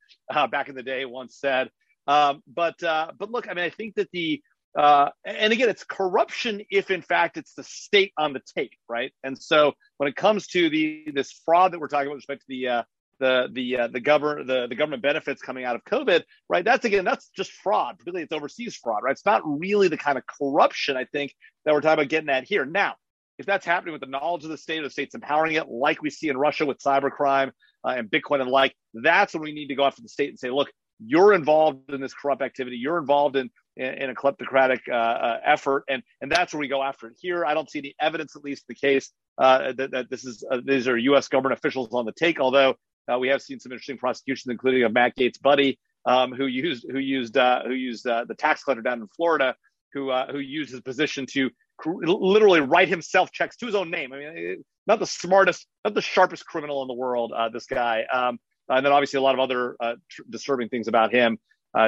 [0.50, 1.70] back in the day once said.
[2.06, 4.42] Um, but but look, I mean, I think that the
[4.76, 9.12] uh, and again, it's corruption if in fact it's the state on the take, right?
[9.22, 12.40] And so when it comes to the this fraud that we're talking about with respect
[12.42, 12.82] to the uh,
[13.20, 16.64] the the uh, the government the, the government benefits coming out of COVID, right?
[16.64, 19.12] That's again that's just fraud, Really, it's overseas fraud, right?
[19.12, 21.34] It's not really the kind of corruption I think
[21.64, 22.64] that we're talking about getting at here.
[22.64, 22.94] Now,
[23.38, 26.02] if that's happening with the knowledge of the state, or the state's empowering it, like
[26.02, 27.52] we see in Russia with cybercrime
[27.84, 30.38] uh, and Bitcoin and like, that's when we need to go after the state and
[30.38, 30.70] say, look,
[31.04, 32.76] you're involved in this corrupt activity.
[32.76, 36.68] You're involved in in, in a kleptocratic uh, uh, effort, and and that's where we
[36.68, 37.14] go after it.
[37.20, 40.24] Here, I don't see any evidence, at least in the case uh, that, that this
[40.24, 41.28] is uh, these are U.S.
[41.28, 42.40] government officials on the take.
[42.40, 42.76] Although
[43.12, 46.86] uh, we have seen some interesting prosecutions, including of Matt Gaetz' buddy, um, who used
[46.90, 49.54] who used uh, who used the tax collector down in Florida,
[49.92, 51.50] who who used his position to
[51.84, 54.12] literally write himself checks to his own name.
[54.12, 57.32] I mean, not the smartest, not the sharpest criminal in the world.
[57.52, 58.04] this guy.
[58.12, 59.76] Um, and then obviously a lot of other
[60.08, 61.38] tr- disturbing things about him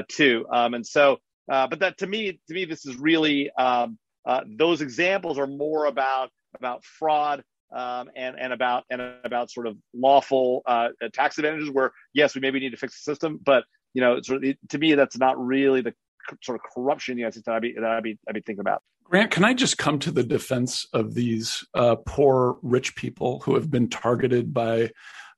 [0.09, 0.45] too.
[0.53, 1.19] Um, and so
[1.51, 5.47] uh, but that to me, to me, this is really um, uh, those examples are
[5.47, 11.39] more about about fraud um, and and about and about sort of lawful uh, tax
[11.39, 11.71] advantages.
[11.71, 14.79] Where yes, we maybe need to fix the system, but you know, sort of, to
[14.79, 15.95] me, that's not really the
[16.43, 18.83] sort of corruption the that I'd be that I'd be I'd be thinking about.
[19.05, 23.55] Grant, can I just come to the defense of these uh, poor rich people who
[23.55, 24.91] have been targeted by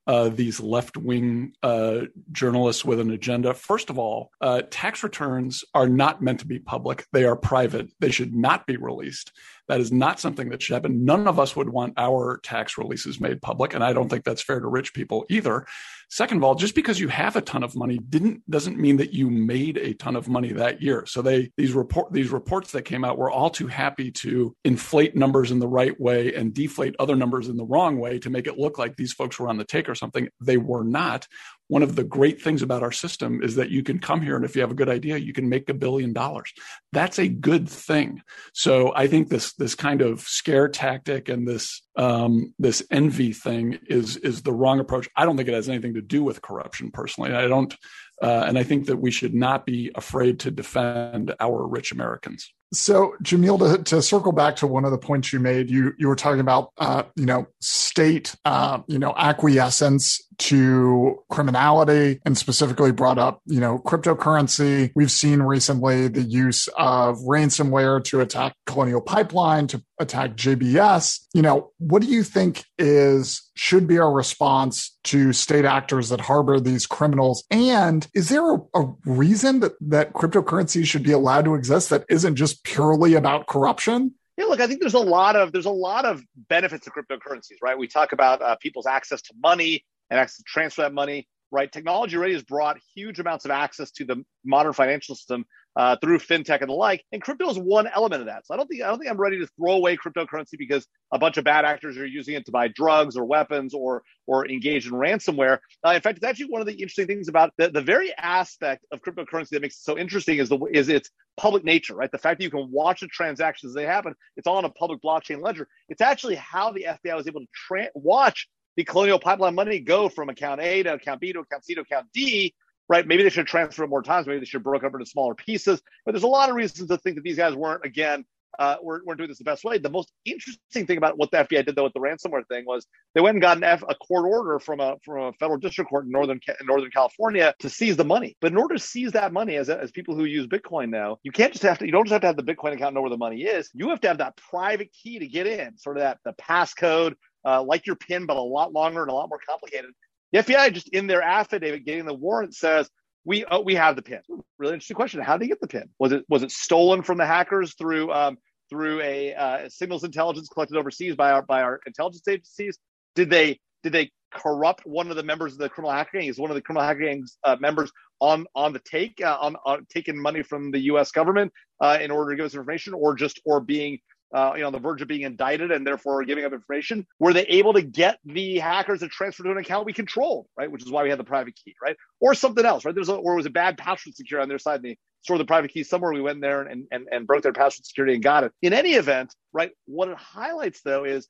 [0.09, 2.01] uh, these left wing uh,
[2.33, 3.53] journalists with an agenda.
[3.53, 7.91] First of all, uh, tax returns are not meant to be public, they are private.
[8.01, 9.33] They should not be released.
[9.69, 11.05] That is not something that should happen.
[11.05, 14.43] None of us would want our tax releases made public, and I don't think that's
[14.43, 15.67] fair to rich people either.
[16.11, 19.13] Second of all, just because you have a ton of money didn't doesn't mean that
[19.13, 21.05] you made a ton of money that year.
[21.07, 25.15] So they these report these reports that came out were all too happy to inflate
[25.15, 28.47] numbers in the right way and deflate other numbers in the wrong way to make
[28.47, 30.29] it look like these folks were on the take or something.
[30.41, 31.27] They were not
[31.69, 34.45] one of the great things about our system is that you can come here and
[34.45, 36.53] if you have a good idea you can make a billion dollars.
[36.93, 38.23] That's a good thing.
[38.53, 43.79] So i think this this kind of scare tactic and this um, this envy thing
[43.87, 45.09] is is the wrong approach.
[45.17, 47.33] I don't think it has anything to do with corruption personally.
[47.33, 47.75] I don't
[48.23, 52.53] uh, and i think that we should not be afraid to defend our rich americans.
[52.73, 56.07] So, Jamil, to, to, circle back to one of the points you made, you you
[56.07, 62.93] were talking about, uh, you know, state, uh, you know, acquiescence to criminality, and specifically
[62.93, 64.93] brought up, you know, cryptocurrency.
[64.95, 71.27] We've seen recently the use of ransomware to attack Colonial Pipeline, to attack JBS.
[71.35, 76.21] You know, what do you think is should be our response to state actors that
[76.21, 77.45] harbor these criminals?
[77.51, 82.05] And is there a, a reason that, that cryptocurrency should be allowed to exist that
[82.09, 84.15] isn't just purely about corruption?
[84.37, 87.57] Yeah, look, I think there's a lot of there's a lot of benefits to cryptocurrencies,
[87.61, 87.77] right?
[87.77, 91.71] We talk about uh, people's access to money and access to transfer that money, right?
[91.71, 95.45] Technology already has brought huge amounts of access to the modern financial system
[95.77, 97.05] uh, through fintech and the like.
[97.13, 98.47] And crypto is one element of that.
[98.47, 101.19] So I don't think I don't think I'm ready to throw away cryptocurrency because a
[101.19, 104.87] bunch of bad actors are using it to buy drugs or weapons or or engage
[104.87, 105.59] in ransomware.
[105.87, 108.85] Uh, in fact, it's actually one of the interesting things about the, the very aspect
[108.93, 112.11] of cryptocurrency that makes it so interesting is the is its public nature, right?
[112.11, 114.15] The fact that you can watch the transactions as they happen.
[114.37, 115.69] It's all on a public blockchain ledger.
[115.89, 120.09] It's actually how the FBI was able to tra- watch the Colonial Pipeline money go
[120.09, 122.55] from account A to account B to account C to account D
[122.89, 123.07] right?
[123.07, 124.27] Maybe they should transfer it more times.
[124.27, 125.83] Maybe they should broke up into smaller pieces.
[126.07, 128.25] But there's a lot of reasons to think that these guys weren't, again,
[128.59, 129.79] uh, we're, we're doing this the best way.
[129.79, 132.87] The most interesting thing about what the FBI did though with the ransomware thing was
[133.15, 135.91] they went and got an F, a court order from a from a federal district
[135.91, 138.37] court in northern in Northern California to seize the money.
[138.41, 141.31] But in order to seize that money, as as people who use Bitcoin know, you
[141.31, 143.11] can't just have to you don't just have to have the Bitcoin account know where
[143.11, 143.71] the money is.
[143.75, 147.15] You have to have that private key to get in, sort of that the passcode,
[147.45, 149.91] uh, like your PIN, but a lot longer and a lot more complicated.
[150.33, 152.89] The FBI just in their affidavit getting the warrant says
[153.25, 154.21] we uh, we have the pin.
[154.59, 155.21] Really interesting question.
[155.21, 155.89] How did they get the pin?
[155.99, 158.39] Was it was it stolen from the hackers through um,
[158.71, 162.79] through a uh, signals intelligence collected overseas by our by our intelligence agencies?
[163.15, 166.29] Did they did they corrupt one of the members of the criminal hacker gang?
[166.29, 169.57] Is one of the criminal hacker gang's uh, members on on the take uh, on,
[169.65, 171.11] on taking money from the U.S.
[171.11, 173.99] government uh, in order to give us information, or just or being
[174.35, 177.33] uh, you know, on the verge of being indicted and therefore giving up information, were
[177.33, 180.71] they able to get the hackers to transfer to an account we controlled, right?
[180.71, 181.97] Which is why we had the private key, right?
[182.21, 182.95] Or something else, right?
[182.95, 185.47] There's a, or was a bad password security on their side and they stored the
[185.47, 186.13] private key somewhere.
[186.13, 188.53] We went there and, and, and broke their password security and got it.
[188.61, 189.71] In any event, right?
[189.87, 191.27] What it highlights though is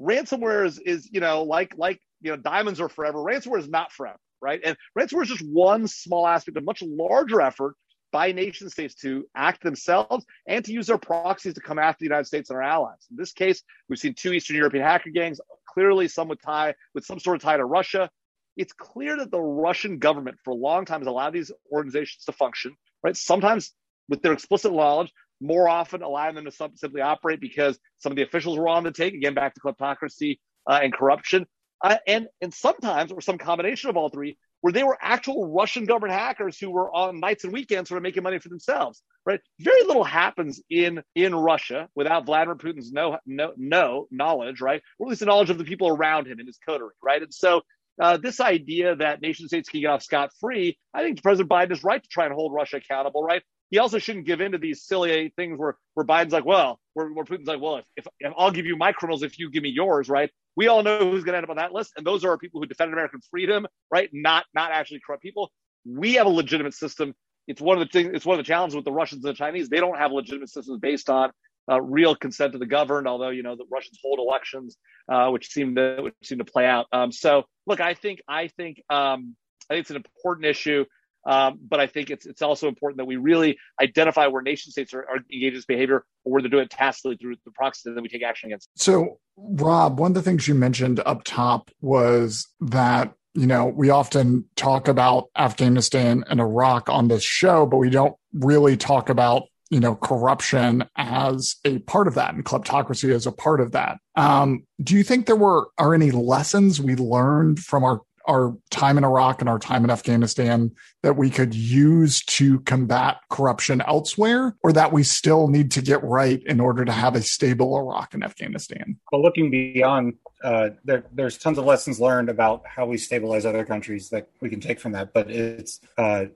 [0.00, 3.18] ransomware is, is you know, like, like, you know, diamonds are forever.
[3.18, 4.60] Ransomware is not forever, right?
[4.62, 7.74] And ransomware is just one small aspect of a much larger effort
[8.14, 12.04] by nation states to act themselves and to use their proxies to come after the
[12.04, 13.08] United States and our allies.
[13.10, 17.04] In this case, we've seen two Eastern European hacker gangs, clearly some with tie with
[17.04, 18.08] some sort of tie to Russia.
[18.56, 22.32] It's clear that the Russian government for a long time has allowed these organizations to
[22.32, 23.16] function, right?
[23.16, 23.72] Sometimes
[24.08, 28.22] with their explicit knowledge, more often allowing them to simply operate because some of the
[28.22, 30.38] officials were on the take, again, back to kleptocracy
[30.70, 31.46] uh, and corruption.
[31.82, 35.84] Uh, and, and sometimes, or some combination of all three, where they were actual Russian
[35.84, 39.38] government hackers who were on nights and weekends sort of making money for themselves, right?
[39.60, 44.80] Very little happens in in Russia without Vladimir Putin's no no no knowledge, right?
[44.98, 47.20] Or at least the knowledge of the people around him in his coterie, right?
[47.20, 47.60] And so
[48.00, 51.72] uh, this idea that nation states can get off scot free, I think President Biden
[51.72, 53.42] is right to try and hold Russia accountable, right?
[53.74, 57.08] He also shouldn't give in to these silly things where, where Biden's like, well, where,
[57.08, 59.64] where Putin's like, well, if, if, if I'll give you my criminals if you give
[59.64, 60.30] me yours, right?
[60.54, 62.60] We all know who's going to end up on that list, and those are people
[62.60, 64.08] who defend American freedom, right?
[64.12, 65.50] Not not actually corrupt people.
[65.84, 67.16] We have a legitimate system.
[67.48, 68.12] It's one of the things.
[68.14, 69.68] It's one of the challenges with the Russians and the Chinese.
[69.68, 71.32] They don't have legitimate systems based on
[71.68, 73.08] uh, real consent to the governed.
[73.08, 74.76] Although you know the Russians hold elections,
[75.10, 76.86] uh, which seem to which seem to play out.
[76.92, 79.34] Um, so look, I think I think um,
[79.68, 80.84] I think it's an important issue.
[81.26, 84.92] Um, but I think it's it's also important that we really identify where nation states
[84.92, 87.92] are, are engaged in this behavior or where they're doing it tacitly through the proxy,
[87.92, 88.68] then we take action against.
[88.76, 93.90] So, Rob, one of the things you mentioned up top was that you know we
[93.90, 99.44] often talk about Afghanistan and Iraq on this show, but we don't really talk about
[99.70, 103.98] you know corruption as a part of that and kleptocracy as a part of that.
[104.14, 108.98] Um, do you think there were are any lessons we learned from our our time
[108.98, 110.70] in Iraq and our time in Afghanistan
[111.02, 116.02] that we could use to combat corruption elsewhere, or that we still need to get
[116.02, 118.98] right in order to have a stable Iraq and Afghanistan?
[119.12, 123.64] Well, looking beyond, uh, there, there's tons of lessons learned about how we stabilize other
[123.64, 126.26] countries that we can take from that, but it's uh,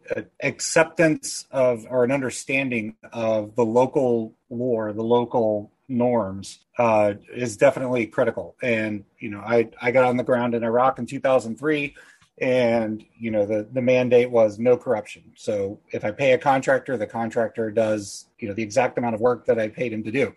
[0.43, 8.07] acceptance of or an understanding of the local war, the local norms uh, is definitely
[8.07, 8.55] critical.
[8.63, 11.97] And you know, I I got on the ground in Iraq in 2003,
[12.41, 15.33] and you know the the mandate was no corruption.
[15.37, 19.21] So if I pay a contractor, the contractor does you know the exact amount of
[19.21, 20.35] work that I paid him to do.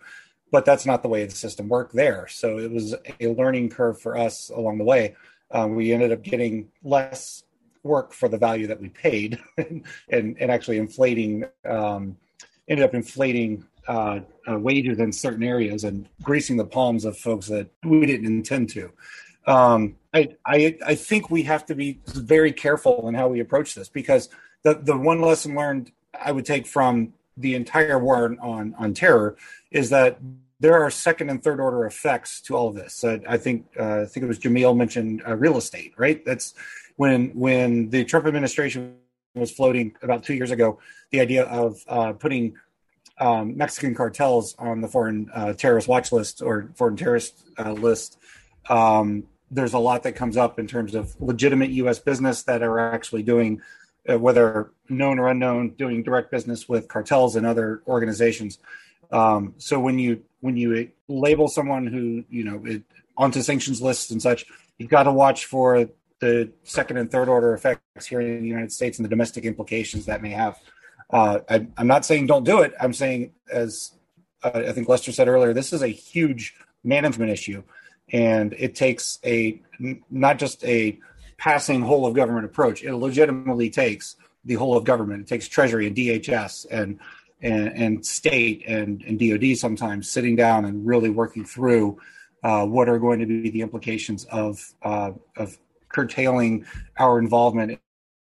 [0.51, 2.27] But that's not the way the system worked there.
[2.27, 5.15] So it was a learning curve for us along the way.
[5.49, 7.43] Um, we ended up getting less
[7.83, 11.45] work for the value that we paid, and and, actually inflating.
[11.65, 12.17] Um,
[12.67, 17.47] ended up inflating uh, uh, wages in certain areas and greasing the palms of folks
[17.47, 18.91] that we didn't intend to.
[19.47, 23.73] Um, I, I, I think we have to be very careful in how we approach
[23.73, 24.29] this because
[24.63, 29.37] the, the one lesson learned I would take from the entire war on, on terror
[29.71, 30.19] is that
[30.59, 33.03] there are second and third order effects to all of this.
[33.03, 36.23] I think uh, I think it was Jamil mentioned uh, real estate, right?
[36.23, 36.53] That's
[36.97, 38.95] when when the Trump administration
[39.33, 40.77] was floating about two years ago
[41.09, 42.55] the idea of uh, putting
[43.21, 48.17] um, Mexican cartels on the foreign uh, terrorist watch list or foreign terrorist uh, list,
[48.67, 51.99] um, there's a lot that comes up in terms of legitimate U.S.
[51.99, 53.61] business that are actually doing,
[54.09, 58.57] uh, whether known or unknown, doing direct business with cartels and other organizations.
[59.11, 62.81] Um, so when you when you label someone who you know it,
[63.17, 64.45] onto sanctions lists and such,
[64.79, 65.87] you've got to watch for
[66.21, 70.07] the second and third order effects here in the United States and the domestic implications
[70.07, 70.57] that may have.
[71.11, 72.73] Uh, I, am not saying don't do it.
[72.79, 73.93] I'm saying, as
[74.43, 77.63] uh, I think Lester said earlier, this is a huge management issue,
[78.11, 79.61] and it takes a
[80.09, 80.99] not just a
[81.37, 82.83] passing whole of government approach.
[82.83, 85.21] It legitimately takes the whole of government.
[85.21, 86.99] It takes Treasury and DHS and
[87.41, 91.99] and, and state and, and DoD sometimes sitting down and really working through
[92.43, 95.57] uh, what are going to be the implications of uh, of
[95.89, 96.65] curtailing
[96.97, 97.79] our involvement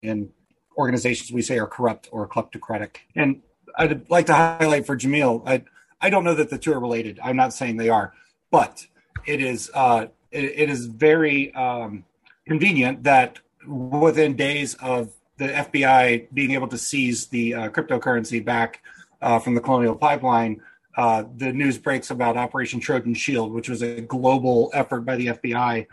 [0.01, 0.29] in
[0.77, 2.97] organizations we say are corrupt or kleptocratic.
[3.15, 3.41] And
[3.77, 5.63] I'd like to highlight for Jamil, I,
[6.01, 7.19] I don't know that the two are related.
[7.23, 8.13] I'm not saying they are,
[8.51, 8.85] but
[9.25, 12.03] it is uh, it, it is very um,
[12.45, 18.81] convenient that within days of the FBI being able to seize the uh, cryptocurrency back
[19.21, 20.61] uh, from the Colonial Pipeline,
[20.97, 25.27] uh, the news breaks about Operation Trojan Shield, which was a global effort by the
[25.27, 25.87] FBI,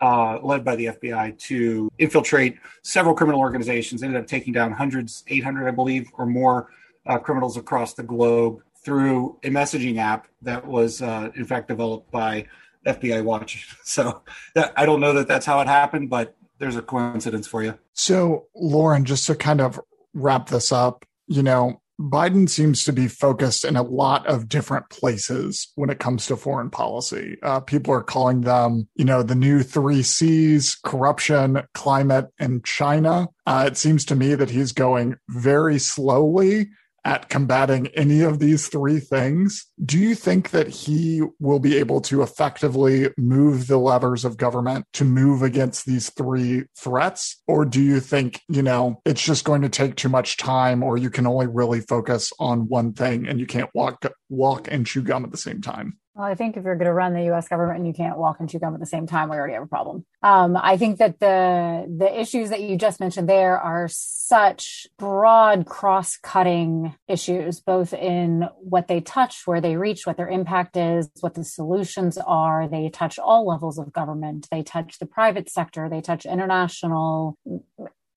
[0.00, 4.02] uh, led by the FBI, to infiltrate several criminal organizations.
[4.02, 6.70] Ended up taking down hundreds, 800, I believe, or more
[7.06, 12.10] uh, criminals across the globe through a messaging app that was, uh, in fact, developed
[12.10, 12.46] by
[12.86, 13.76] FBI Watch.
[13.84, 14.22] So
[14.54, 17.76] that, I don't know that that's how it happened, but there's a coincidence for you.
[17.92, 19.80] So, Lauren, just to kind of
[20.14, 24.88] wrap this up, you know, Biden seems to be focused in a lot of different
[24.88, 27.36] places when it comes to foreign policy.
[27.42, 33.28] Uh, people are calling them, you know, the new three C's corruption, climate, and China.
[33.46, 36.70] Uh, it seems to me that he's going very slowly
[37.04, 39.66] at combating any of these three things.
[39.82, 44.86] Do you think that he will be able to effectively move the levers of government
[44.94, 47.40] to move against these three threats?
[47.46, 50.98] Or do you think, you know, it's just going to take too much time or
[50.98, 55.02] you can only really focus on one thing and you can't walk walk and chew
[55.02, 55.98] gum at the same time?
[56.14, 57.48] Well, I think if you're going to run the U.S.
[57.48, 59.62] government and you can't walk and chew gum at the same time, we already have
[59.62, 60.04] a problem.
[60.22, 65.66] Um, I think that the the issues that you just mentioned there are such broad,
[65.66, 71.34] cross-cutting issues, both in what they touch, where they reach, what their impact is, what
[71.34, 72.68] the solutions are.
[72.68, 74.48] They touch all levels of government.
[74.50, 75.88] They touch the private sector.
[75.88, 77.38] They touch international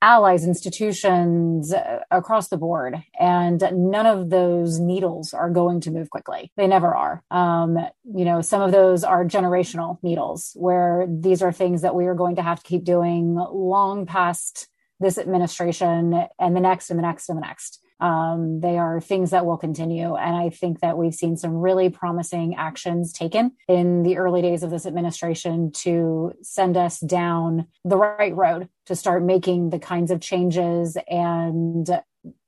[0.03, 3.01] allies, institutions uh, across the board.
[3.17, 6.51] And none of those needles are going to move quickly.
[6.57, 7.23] They never are.
[7.31, 12.05] Um, you know, some of those are generational needles where these are things that we
[12.05, 14.67] are going to have to keep doing long past
[14.99, 17.82] this administration and the next and the next and the next.
[18.03, 20.15] Um, they are things that will continue.
[20.15, 24.61] And I think that we've seen some really promising actions taken in the early days
[24.61, 30.11] of this administration to send us down the right road to start making the kinds
[30.11, 31.87] of changes and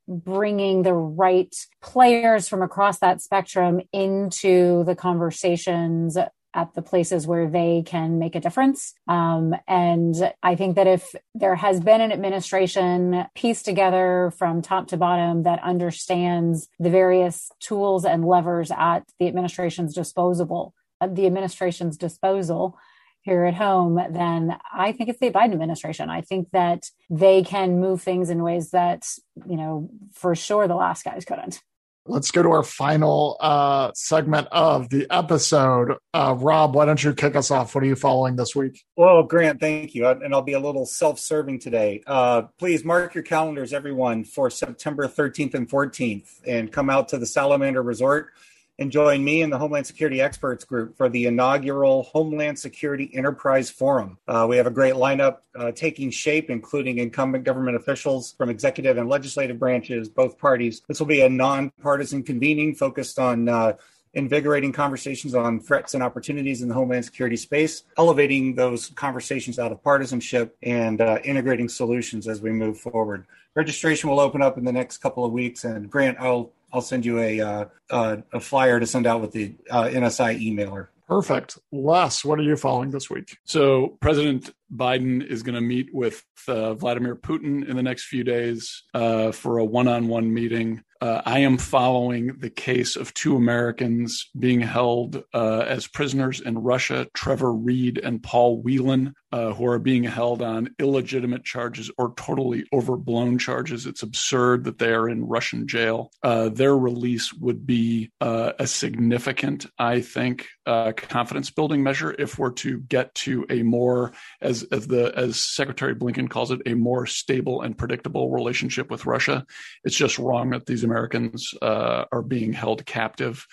[0.09, 6.17] bringing the right players from across that spectrum into the conversations
[6.55, 8.95] at the places where they can make a difference.
[9.07, 14.87] Um, and I think that if there has been an administration pieced together from top
[14.87, 20.73] to bottom that understands the various tools and levers at the administration's disposable,
[21.05, 22.77] the administration's disposal,
[23.21, 26.11] here at home, then I think it's the Biden administration.
[26.11, 29.07] I think that they can move things in ways that,
[29.47, 31.59] you know, for sure the last guys couldn't
[32.05, 35.97] let's go to our final uh, segment of the episode.
[36.13, 37.73] Uh, Rob, why don't you kick us off?
[37.73, 38.83] What are you following this week?
[38.95, 40.07] Well, Grant, thank you.
[40.07, 42.03] And I'll be a little self serving today.
[42.05, 47.17] Uh, please mark your calendars, everyone, for September 13th and 14th and come out to
[47.17, 48.31] the Salamander Resort
[48.79, 53.69] and join me and the Homeland Security Experts Group for the inaugural Homeland Security Enterprise
[53.69, 54.17] Forum.
[54.27, 58.97] Uh, we have a great lineup uh, taking shape, including incumbent government officials from executive
[58.97, 60.81] and legislative branches, both parties.
[60.87, 63.73] This will be a nonpartisan convening focused on uh,
[64.13, 69.71] invigorating conversations on threats and opportunities in the homeland security space, elevating those conversations out
[69.71, 73.25] of partisanship, and uh, integrating solutions as we move forward.
[73.55, 77.05] Registration will open up in the next couple of weeks, and Grant, I'll I'll send
[77.05, 80.89] you a uh, uh, a flyer to send out with the uh, NSI emailer.
[81.07, 81.57] Perfect.
[81.71, 83.37] Les, what are you following this week?
[83.45, 88.23] So, President Biden is going to meet with uh, Vladimir Putin in the next few
[88.23, 90.83] days uh, for a one on one meeting.
[90.99, 96.57] Uh, I am following the case of two Americans being held uh, as prisoners in
[96.57, 102.13] Russia, Trevor Reed and Paul Whelan, uh, who are being held on illegitimate charges or
[102.15, 103.85] totally overblown charges.
[103.85, 106.09] It's absurd that they are in Russian jail.
[106.23, 112.39] Uh, their release would be uh, a significant, I think, uh, confidence building measure if
[112.39, 116.73] we're to get to a more, as, as the as Secretary Blinken calls it, a
[116.73, 119.45] more stable and predictable relationship with Russia.
[119.83, 123.45] It's just wrong that these Americans uh, are being held captive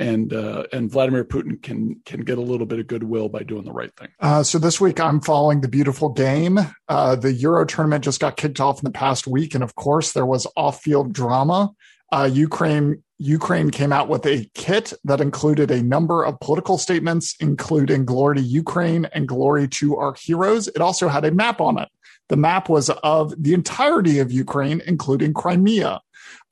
[0.00, 3.64] and uh, and Vladimir Putin can can get a little bit of goodwill by doing
[3.64, 4.08] the right thing.
[4.18, 6.58] Uh, so this week I'm following the beautiful game.
[6.88, 10.12] Uh, the Euro tournament just got kicked off in the past week, and of course
[10.12, 11.70] there was off-field drama.
[12.10, 17.36] Uh, Ukraine Ukraine came out with a kit that included a number of political statements,
[17.38, 21.78] including "Glory to Ukraine" and "Glory to our heroes." It also had a map on
[21.78, 21.88] it.
[22.30, 26.00] The map was of the entirety of Ukraine, including Crimea.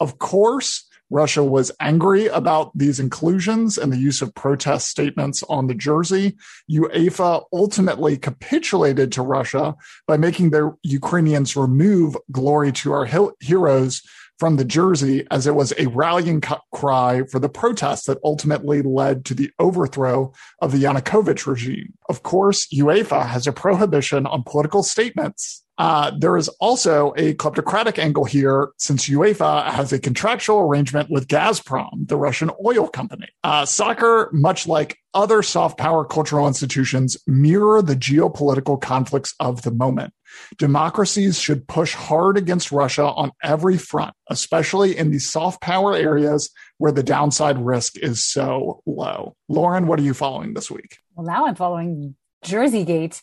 [0.01, 5.66] Of course, Russia was angry about these inclusions and the use of protest statements on
[5.66, 6.36] the jersey.
[6.70, 9.74] UEFA ultimately capitulated to Russia
[10.06, 13.06] by making the Ukrainians remove glory to our
[13.40, 14.02] heroes
[14.38, 16.40] from the jersey as it was a rallying
[16.72, 21.92] cry for the protests that ultimately led to the overthrow of the Yanukovych regime.
[22.09, 27.99] Of course, UEFA has a prohibition on political statements uh, there is also a kleptocratic
[27.99, 33.29] angle here since UEFA has a contractual arrangement with Gazprom, the Russian oil company.
[33.45, 39.70] Uh, soccer, much like other soft power cultural institutions, mirror the geopolitical conflicts of the
[39.70, 40.12] moment.
[40.59, 46.51] Democracies should push hard against Russia on every front, especially in the soft power areas
[46.79, 49.37] where the downside risk is so low.
[49.49, 50.99] Lauren, what are you following this week?
[51.14, 53.20] Well, now I'm following Jerseygate.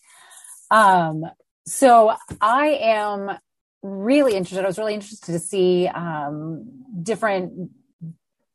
[0.72, 1.26] Um,
[1.66, 3.38] so I am
[3.82, 4.63] really interested.
[4.63, 7.72] I was really interested to see um, different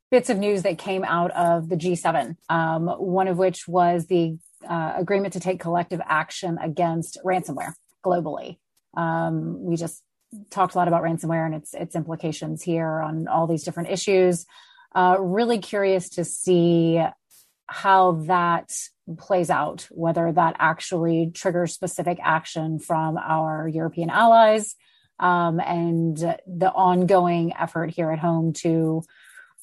[0.09, 2.35] bits of news that came out of the G7.
[2.49, 4.37] Um, one of which was the
[4.67, 7.73] uh, agreement to take collective action against ransomware
[8.05, 8.57] globally.
[8.95, 10.03] Um, we just
[10.49, 14.45] talked a lot about ransomware and its its implications here on all these different issues.
[14.93, 17.01] Uh, really curious to see
[17.67, 18.73] how that
[19.17, 24.75] plays out, whether that actually triggers specific action from our European allies
[25.19, 29.03] um, and the ongoing effort here at home to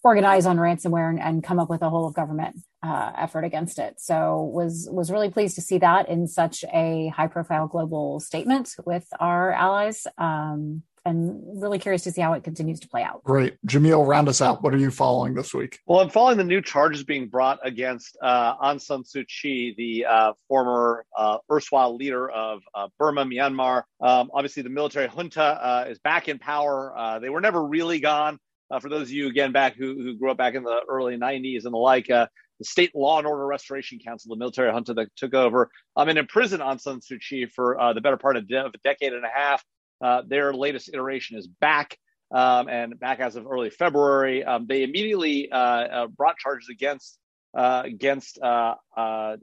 [0.05, 3.79] organize on ransomware and, and come up with a whole of government uh, effort against
[3.79, 4.01] it.
[4.01, 8.75] So was was really pleased to see that in such a high profile global statement
[8.87, 10.07] with our allies.
[10.17, 13.25] Um, and really curious to see how it continues to play out.
[13.25, 13.57] Great.
[13.67, 14.63] Jamil, round us out.
[14.63, 15.81] What are you following this week?
[15.87, 20.07] Well, I'm following the new charges being brought against uh, Aung San Suu Kyi, the
[20.07, 23.83] uh, former uh, erstwhile leader of uh, Burma, Myanmar.
[24.01, 26.97] Um, obviously, the military junta uh, is back in power.
[26.97, 28.39] Uh, they were never really gone.
[28.81, 31.65] for those of you, again, back who, who grew up back in the early 90s
[31.65, 35.33] and the like, the State Law and Order Restoration Council, the military junta that took
[35.33, 38.75] over, um, and imprisoned Aung San Suu Kyi for the better part of, de- of
[38.75, 39.65] a decade and a half.
[40.01, 41.97] Uh, their latest iteration is back.
[42.31, 47.19] Um, and back as of early February, um, they immediately uh, uh, brought charges against
[47.57, 49.37] uh, against uh, uh,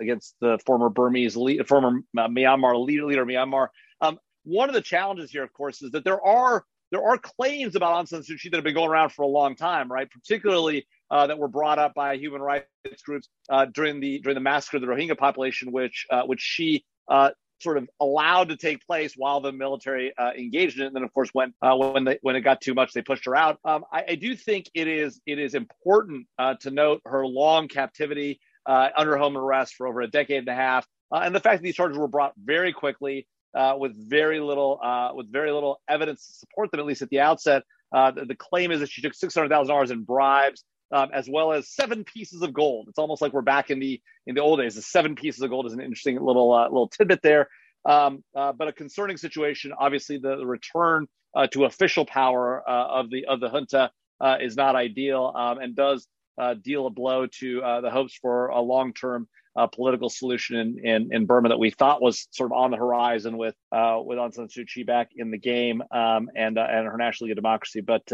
[0.00, 3.68] against the former Burmese lead, former Myanmar leader, leader Myanmar.
[4.00, 7.76] Um, one of the challenges here, of course, is that there are there are claims
[7.76, 10.10] about Aung San Suu Kyi that have been going around for a long time, right?
[10.10, 12.66] Particularly that were brought up by human rights
[13.04, 13.28] groups
[13.72, 17.30] during the during the massacre of the Rohingya population, which which she uh,
[17.62, 20.86] sort of allowed to take place while the military uh, engaged in it.
[20.88, 23.24] And then, of course, when uh, when they, when it got too much, they pushed
[23.26, 23.58] her out.
[23.64, 27.68] Um, I, I, do think it is it is important uh, to note her long
[27.68, 31.40] captivity uh, under home arrest for over a decade and a half, uh, and the
[31.40, 34.80] fact that these charges were brought very quickly uh, with very little
[35.14, 37.62] with very little evidence to support them, at least at the outset.
[37.92, 40.64] The, the, claim is that she took six hundred thousand dollars in bribes.
[40.92, 42.88] Um, as well as seven pieces of gold.
[42.88, 44.74] It's almost like we're back in the in the old days.
[44.74, 47.48] The seven pieces of gold is an interesting little uh, little tidbit there.
[47.84, 49.72] Um, uh, but a concerning situation.
[49.76, 53.90] Obviously, the, the return uh, to official power uh, of the of the junta
[54.20, 56.06] uh, is not ideal um, and does
[56.38, 59.28] uh, deal a blow to the hopes for a long term
[59.72, 63.36] political solution in, in, in Burma that we thought was sort of on the horizon
[63.36, 67.34] with with Aung San Suu Kyi back in the game um, and and her National
[67.34, 67.80] Democracy.
[67.80, 68.04] But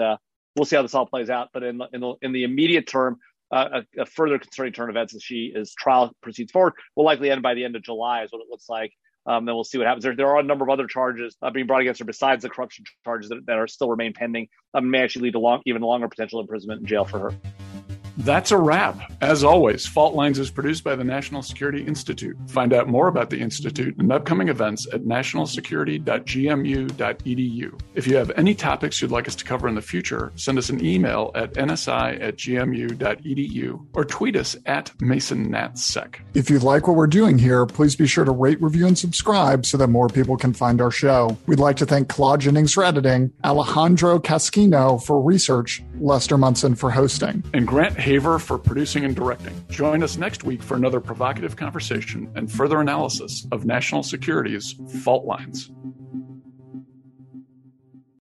[0.56, 1.48] we'll see how this all plays out.
[1.52, 3.18] But in the, in the, in the immediate term,
[3.50, 7.04] uh, a, a, further concerning turn of events as she as trial proceeds forward will
[7.04, 8.92] likely end by the end of July, is what it looks like.
[9.26, 10.04] Um, then we'll see what happens.
[10.04, 12.50] There, there are a number of other charges uh, being brought against her besides the
[12.50, 14.48] corruption charges that, that are still remain pending.
[14.74, 17.67] Um, may actually lead to long, even longer potential imprisonment in jail for her.
[18.18, 18.98] That's a wrap.
[19.20, 22.36] As always, Fault Lines is produced by the National Security Institute.
[22.48, 27.80] Find out more about the Institute and upcoming events at nationalsecurity.gmu.edu.
[27.94, 30.68] If you have any topics you'd like us to cover in the future, send us
[30.68, 36.16] an email at nsi at gmu.edu or tweet us at MasonNatSec.
[36.34, 39.64] If you like what we're doing here, please be sure to rate, review, and subscribe
[39.64, 41.38] so that more people can find our show.
[41.46, 46.90] We'd like to thank Claude Jennings for editing, Alejandro Casquino for research, Lester Munson for
[46.90, 49.52] hosting, and Grant Haver for producing and directing.
[49.68, 55.26] Join us next week for another provocative conversation and further analysis of national security's fault
[55.26, 55.70] lines.